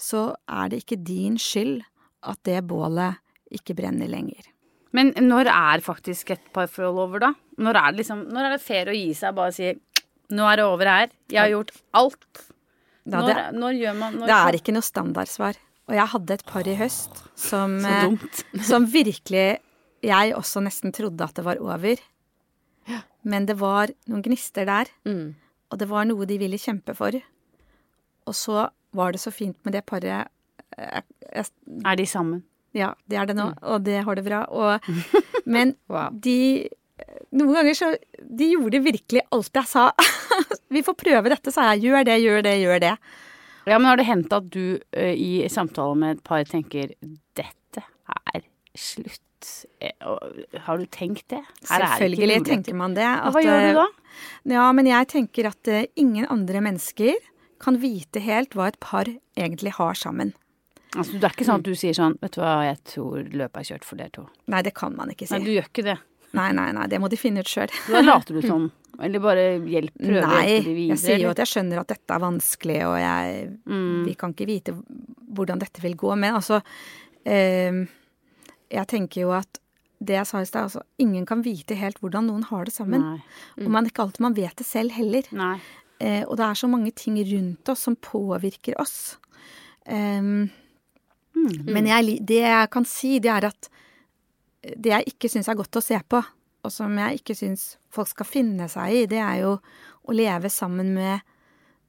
[0.00, 1.84] så er det ikke din skyld
[2.26, 3.20] at det bålet
[3.54, 4.50] ikke brenner lenger.
[4.94, 7.32] Men når er faktisk et parforhold over, da?
[7.58, 9.72] Når er det liksom, når er det fair å gi seg og bare si
[10.34, 12.44] nå er det over her, jeg har gjort alt.
[13.04, 15.58] Da Når, det, når gjør man når, det er ikke noe standardsvar.
[15.84, 18.14] Og jeg hadde et par i høst som eh.
[18.64, 19.48] Som virkelig
[20.04, 21.96] jeg også nesten trodde at det var over.
[23.24, 25.34] Men det var noen gnister der, Mm.
[25.72, 27.16] og det var noe de ville kjempe for.
[28.26, 30.04] Og så var det så fint med det paret
[30.76, 31.02] jeg,
[31.34, 31.46] jeg,
[31.86, 32.42] Er de sammen?
[32.74, 34.44] Ja, det er det nå, og det har det bra.
[34.50, 34.80] Og,
[35.46, 36.10] men Wow.
[36.12, 36.68] de
[37.34, 37.88] Noen ganger så
[38.22, 39.88] De gjorde virkelig alt jeg sa.
[40.74, 41.82] Vi får prøve dette, sa jeg.
[41.88, 42.92] Gjør det, gjør det, gjør det.
[43.66, 46.92] Ja, men har det hendt at du i samtale med et par tenker
[47.34, 47.82] dette
[48.34, 48.42] er
[48.78, 49.23] slutt?
[49.80, 49.92] Eh,
[50.66, 51.42] Har du tenkt det?
[51.70, 53.06] Her Selvfølgelig det tenker man det.
[53.34, 53.86] Hva gjør du da?
[54.54, 57.14] Ja, men jeg tenker at eh, ingen andre mennesker
[57.64, 60.34] kan vite helt hva et par egentlig har sammen.
[60.94, 63.56] Altså, det er ikke sånn at du sier sånn Vet du hva, jeg tror løpet
[63.64, 64.26] er kjørt for dere to.
[64.52, 65.34] Nei, det kan man ikke si.
[65.34, 65.96] Nei, du gjør ikke det.
[66.34, 67.70] Nei, nei, nei, det må de finne ut sjøl.
[67.90, 68.68] Da later du sånn?
[69.02, 70.94] Eller bare hjelp, prøve å Nei, hjelpe de videre.
[70.94, 74.04] jeg sier jo at jeg skjønner at dette er vanskelig, og jeg Mm.
[74.06, 74.74] Vi kan ikke vite
[75.34, 76.12] hvordan dette vil gå.
[76.14, 76.60] Men altså
[77.26, 77.80] eh,
[78.74, 79.60] Jeg tenker jo at
[80.04, 83.04] det jeg sa i stad, altså ingen kan vite helt hvordan noen har det sammen.
[83.14, 83.64] Mm.
[83.64, 85.30] Og man ikke alltid man vet det selv heller.
[86.02, 89.16] Eh, og det er så mange ting rundt oss som påvirker oss.
[89.86, 90.50] Um,
[91.34, 91.64] Mm.
[91.66, 93.68] Men jeg, det jeg kan si, det er at
[94.64, 96.20] det jeg ikke syns er godt å se på,
[96.64, 99.56] og som jeg ikke syns folk skal finne seg i, det er jo
[100.04, 101.24] å leve sammen med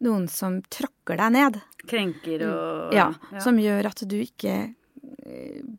[0.03, 1.61] noen som tråkker deg ned.
[1.87, 3.11] Krenker og Ja,
[3.43, 4.73] Som gjør at du ikke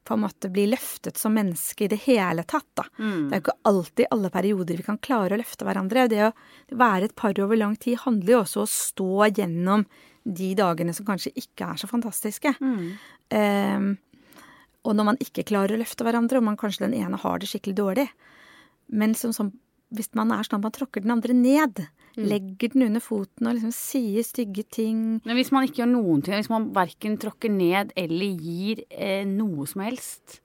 [0.05, 2.85] på en måte blir løftet som menneske i det hele tatt, da.
[2.99, 3.29] Mm.
[3.29, 6.07] Det er jo ikke alltid alle perioder vi kan klare å løfte hverandre.
[6.11, 6.33] Det å
[6.79, 9.87] være et par over lang tid handler jo også om å stå gjennom
[10.27, 12.55] de dagene som kanskje ikke er så fantastiske.
[12.59, 12.89] Mm.
[13.31, 13.93] Um,
[14.87, 17.51] og når man ikke klarer å løfte hverandre, og man kanskje den ene har det
[17.51, 18.09] skikkelig dårlig.
[18.87, 19.53] Men som, som,
[19.95, 21.87] hvis man er sånn at man tråkker den andre ned,
[22.17, 26.23] legger den under foten og liksom sier stygge ting Men hvis man ikke gjør noen
[26.25, 30.41] ting, hvis man verken tråkker ned eller gir eh, noe som helst,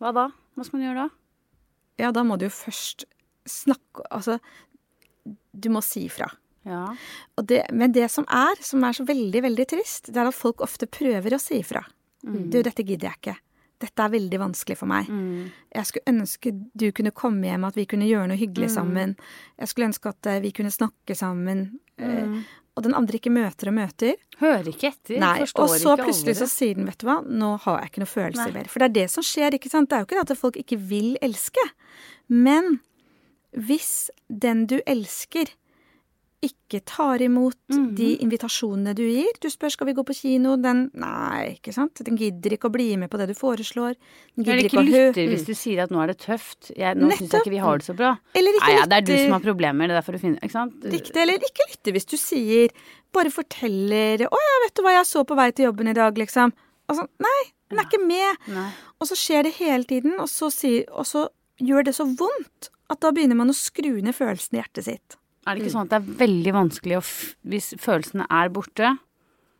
[0.00, 0.28] hva da?
[0.56, 1.08] Hva skal man gjøre da?
[2.02, 3.06] Ja, da må du jo først
[3.46, 4.40] snakke Altså,
[5.54, 6.26] du må si ifra.
[6.66, 6.82] Ja.
[7.38, 10.64] Det, men det som er, som er så veldig, veldig trist, det er at folk
[10.66, 11.84] ofte prøver å si ifra.
[12.26, 13.36] Du, dette gidder jeg ikke.
[13.82, 15.08] Dette er veldig vanskelig for meg.
[15.12, 15.48] Mm.
[15.76, 19.16] Jeg skulle ønske du kunne komme hjem, at vi kunne gjøre noe hyggelig sammen.
[19.60, 21.66] Jeg skulle ønske at eh, vi kunne snakke sammen.
[21.96, 22.42] Mm.
[22.76, 24.18] og den andre ikke møter og møter.
[24.36, 25.16] Hører ikke etter.
[25.20, 27.88] Nei, forstår og så ikke plutselig så sier den, vet du hva, nå har jeg
[27.88, 28.68] ikke noe følelser mer.
[28.68, 29.88] For det er det som skjer, ikke sant.
[29.88, 31.64] Det er jo ikke det at folk ikke vil elske.
[32.28, 32.78] Men
[33.56, 35.48] hvis den du elsker,
[36.44, 37.94] ikke tar imot Mhm.
[37.96, 41.94] de invitasjonene du gir Du spør skal vi gå på kino, den Nei, ikke sant.
[42.04, 43.96] Den gidder ikke å bli med på det du foreslår.
[44.36, 46.70] Den gidder ikke ikke å høre lytter hvis du sier at nå er det tøft.
[46.76, 48.18] Jeg, nå syns jeg ikke vi har det så bra.
[48.34, 49.88] Eller ikke Nei, ja, det er du som har problemer.
[49.88, 50.84] Det er derfor du finner Ikke sant?
[50.84, 52.68] Riktig, eller ikke lytte hvis du sier
[53.12, 56.18] Bare forteller 'Å ja, vet du hva jeg så på vei til jobben i dag',
[56.18, 56.52] liksom.
[56.88, 58.36] Altså, nei, den er ikke med.
[58.48, 58.70] Nei.
[59.00, 61.28] Og så skjer det hele tiden, og så, sier, og så
[61.58, 65.16] gjør det så vondt at da begynner man å skru ned følelsen i hjertet sitt.
[65.46, 67.02] Er det ikke sånn at det er veldig vanskelig å
[67.52, 68.98] Hvis følelsene er borte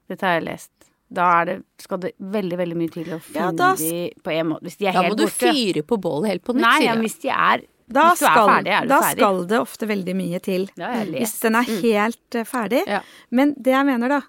[0.09, 0.71] Dette har jeg lest.
[1.11, 4.31] Da er det, skal det veldig, veldig mye til å finne Ja, da de på
[4.35, 4.63] en måte.
[4.67, 5.53] Hvis de er Da må helt du borte.
[5.55, 8.87] fyre på bålet helt på nytt, Nei, ja, hvis de er Da, skal, ferdig, er
[8.91, 10.65] da skal det ofte veldig mye til.
[10.75, 12.45] Hvis den er helt mm.
[12.51, 12.81] ferdig.
[12.91, 13.01] Ja.
[13.31, 14.21] Men det jeg mener, da,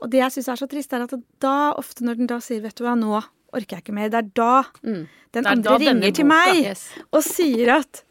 [0.00, 1.12] og det jeg syns er så trist, er at
[1.44, 3.20] da ofte når den da sier 'vet du hva, nå
[3.52, 5.06] orker jeg ikke mer', det er da Mm.
[5.32, 6.88] den Det er andre da ringer til boka- meg Yes.
[7.12, 8.02] og sier at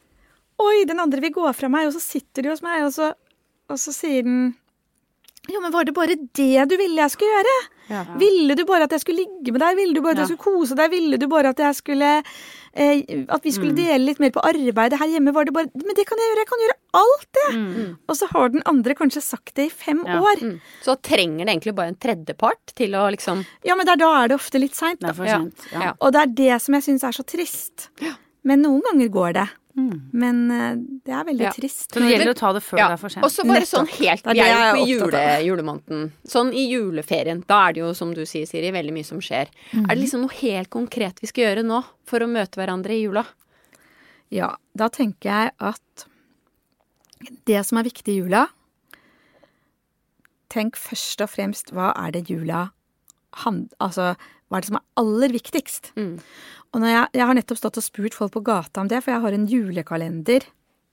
[0.62, 3.14] 'oi, den andre vil gå fra meg', og så sitter de hos meg, og så,
[3.70, 4.56] og så sier den
[5.50, 7.60] 'jo, men var det bare det du ville jeg skulle gjøre'?
[7.92, 8.04] Ja.
[8.16, 9.76] Ville du bare at jeg skulle ligge med deg?
[9.76, 10.92] Ville du bare at jeg skulle kose deg?
[10.94, 12.24] Ville du bare at jeg skulle
[12.74, 13.56] eh, At vi Mm.
[13.58, 15.34] skulle dele litt mer på arbeidet her hjemme?
[15.34, 16.40] Var det bare Men det kan jeg gjøre!
[16.40, 17.50] Jeg kan gjøre alt det!
[17.58, 17.98] Mm.
[18.08, 20.22] Og så har den andre kanskje sagt det i fem Ja.
[20.22, 20.40] år.
[20.40, 20.62] Mm.
[20.86, 24.28] Så trenger det egentlig bare en tredjepart til å liksom Ja, men der, da er
[24.30, 25.12] det ofte litt seint, da.
[25.26, 25.44] Ja.
[25.74, 25.94] Ja.
[26.00, 27.90] Og det er det som jeg syns er så trist.
[28.46, 29.50] Men noen ganger går det.
[29.78, 30.10] Mm.
[30.14, 31.52] Men eh, det er veldig Ja.
[31.56, 31.90] trist.
[31.94, 32.88] Så det gjelder å ta det før Ja.
[32.90, 33.24] det er for sent.
[33.26, 33.72] Og så bare Nettopp.
[33.72, 36.12] sånn helt Det er det jeg hjelp er i jule, julemåneden.
[36.28, 37.44] Sånn i juleferien.
[37.48, 39.48] Da er det jo, som du sier, Siri, veldig mye som skjer.
[39.74, 39.86] Mm.
[39.90, 43.04] Er det liksom noe helt konkret vi skal gjøre nå for å møte hverandre i
[43.08, 43.26] jula?
[44.32, 46.06] Ja, da tenker jeg at
[47.46, 48.48] det som er viktig i jula
[50.52, 52.72] Tenk først og fremst hva er det jula
[53.46, 54.16] handler Altså,
[54.50, 55.92] hva er det som er aller viktigst?
[55.96, 56.18] Mm.
[56.74, 59.12] Og når jeg, jeg har nettopp stått og spurt folk på gata om det, for
[59.12, 60.46] jeg har en julekalender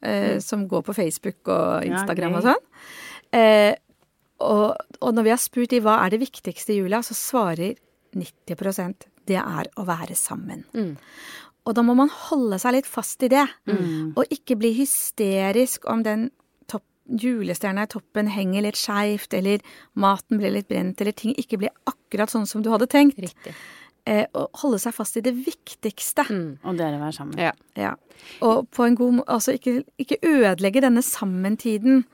[0.02, 2.38] eh, som går på Facebook og Instagram gøy.
[2.40, 2.64] og sånn.
[3.38, 3.74] Eh,
[4.40, 7.76] og, og når vi har spurt de hva er det viktigste i jula, så svarer
[8.16, 10.64] 90% det er å være sammen.
[10.74, 10.94] Mm.
[11.68, 14.14] Og da må man holde seg litt fast i det, Mm.
[14.16, 16.30] og ikke bli hysterisk om den
[16.70, 19.60] topp, julestjerna i toppen henger litt skeivt, eller
[19.94, 23.18] maten blir litt brent, eller ting ikke blir akkurat sånn som du hadde tenkt.
[23.20, 23.52] Riktig.
[24.08, 26.24] Eh, og holde seg fast i det viktigste.
[26.32, 26.46] Mm.
[26.64, 27.40] Og dere være sammen.
[27.42, 27.50] Ja.
[27.76, 27.90] Ja.
[28.46, 32.06] Og på en god måte Altså ikke, ikke ødelegge denne sammentiden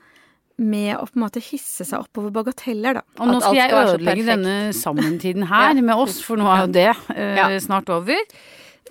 [0.57, 3.01] med å på en måte hisse seg oppover bagateller, da.
[3.19, 5.81] Og nå skal jeg skal ødelegge denne sammentiden her Ja.
[5.81, 7.49] med oss, for nå er jo det eh, Ja.
[7.59, 8.21] snart over.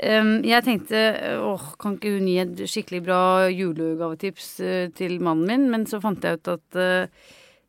[0.03, 1.01] Um, jeg tenkte
[1.39, 3.21] åh, kan ikke hun gi et skikkelig bra
[3.55, 5.69] julegavetips uh, til mannen min?
[5.71, 7.07] Men så fant jeg ut at eh,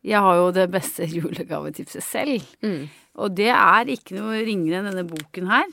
[0.06, 2.46] jeg har jo det beste julegavetipset selv.
[2.66, 2.86] Mm.
[3.24, 5.70] Og det er ikke noe ringere enn denne boken her.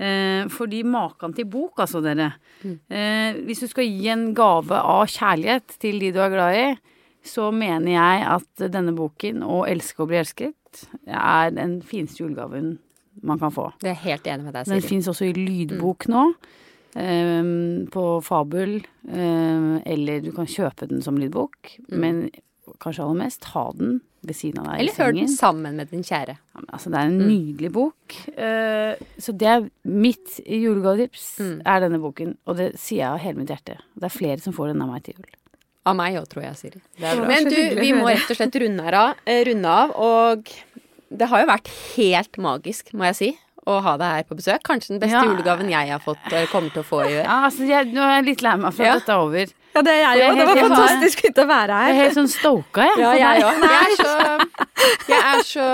[0.00, 2.30] Eh, fordi maken til bok, altså, dere.
[2.62, 6.68] Eh, hvis du skal gi en gave av kjærlighet til de du er glad i,
[7.26, 12.78] så mener jeg at denne boken, Å elske og bli elsket, er den fineste julegaven
[13.26, 13.66] man kan få.
[13.82, 14.88] Det er helt enig med deg, Den Siri.
[14.88, 16.30] fins også i lydbok nå.
[16.94, 18.80] Um, på Fabel.
[19.06, 21.74] um, eller du kan kjøpe den som lydbok.
[21.92, 22.30] Men
[22.78, 25.90] kanskje aller mest ha den ved siden av deg i Eller hør den sammen med
[25.90, 26.34] din kjære.
[26.36, 28.16] Ja, men altså, det er en nydelig bok.
[28.36, 31.62] Uh, så det er mitt julegavetips Mm.
[31.64, 32.36] er denne boken.
[32.46, 33.78] Og det sier jeg av hele mitt hjerte.
[33.96, 35.30] Det er flere som får den av meg til jul.
[35.88, 36.80] Av meg òg, tror jeg, Siri.
[36.98, 37.26] Det er bra.
[37.32, 39.94] Men du, vi må rett og slett runde, av, eh, runde av.
[39.96, 40.50] Og
[41.10, 43.30] det har jo vært helt magisk, må jeg si,
[43.66, 44.62] å ha deg her på besøk.
[44.62, 45.24] Kanskje den beste Ja.
[45.24, 47.24] julegaven jeg har fått, eller kommer til å få i år.
[47.24, 48.94] Ja, altså, jeg, nå er jeg litt lei meg for at Ja.
[48.98, 49.46] dette er over.
[49.74, 50.36] Ja, det er jeg òg.
[50.36, 51.86] Det var fantastisk fint å være her.
[51.92, 52.98] Jeg er helt sånn stoka, jeg.
[52.98, 53.40] Ja, jeg.
[53.40, 54.14] Jeg er så,
[55.06, 55.66] jeg er så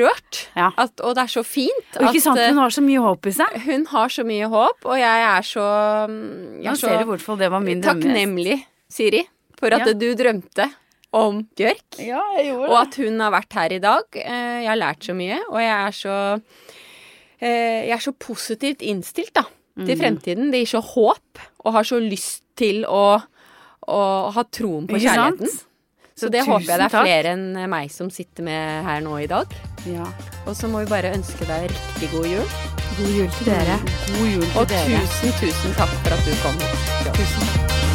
[0.00, 0.40] rørt.
[0.56, 0.70] Ja.
[0.76, 1.86] At, og det er så fint.
[2.00, 3.54] Og ikke sant, hun har så mye håp i seg.
[3.54, 5.66] eh, hun har så mye håp, og jeg er så
[6.08, 8.02] Jeg Nå er ser du hvert hvorfor det var min drømme.
[8.02, 8.58] takknemlig,
[8.90, 9.22] Siri,
[9.58, 9.92] for at Ja.
[9.92, 10.70] du drømte
[11.14, 12.00] om Bjørk.
[12.02, 12.70] Ja, jeg gjorde det.
[12.70, 14.02] Og at hun har vært her i dag.
[14.14, 16.40] Eh, Jeg har lært så mye, og jeg er så eh,
[17.40, 19.44] Jeg er så positivt innstilt da,
[19.76, 19.84] Mm.
[19.86, 20.50] til fremtiden.
[20.50, 23.20] Det gir så håp, og har så lyst til å,
[23.86, 25.50] å ha troen på kjærligheten.
[26.16, 29.26] Så det håper jeg det er flere enn meg som sitter med her nå i
[29.28, 29.52] dag.
[29.84, 30.06] Ja.
[30.46, 32.48] Og så må vi bare ønske deg riktig god jul.
[32.96, 33.76] God jul til dere.
[34.16, 35.02] God jul til Og dere.
[35.04, 36.56] tusen, tusen takk for at du kom.
[37.12, 37.85] Tusen takk.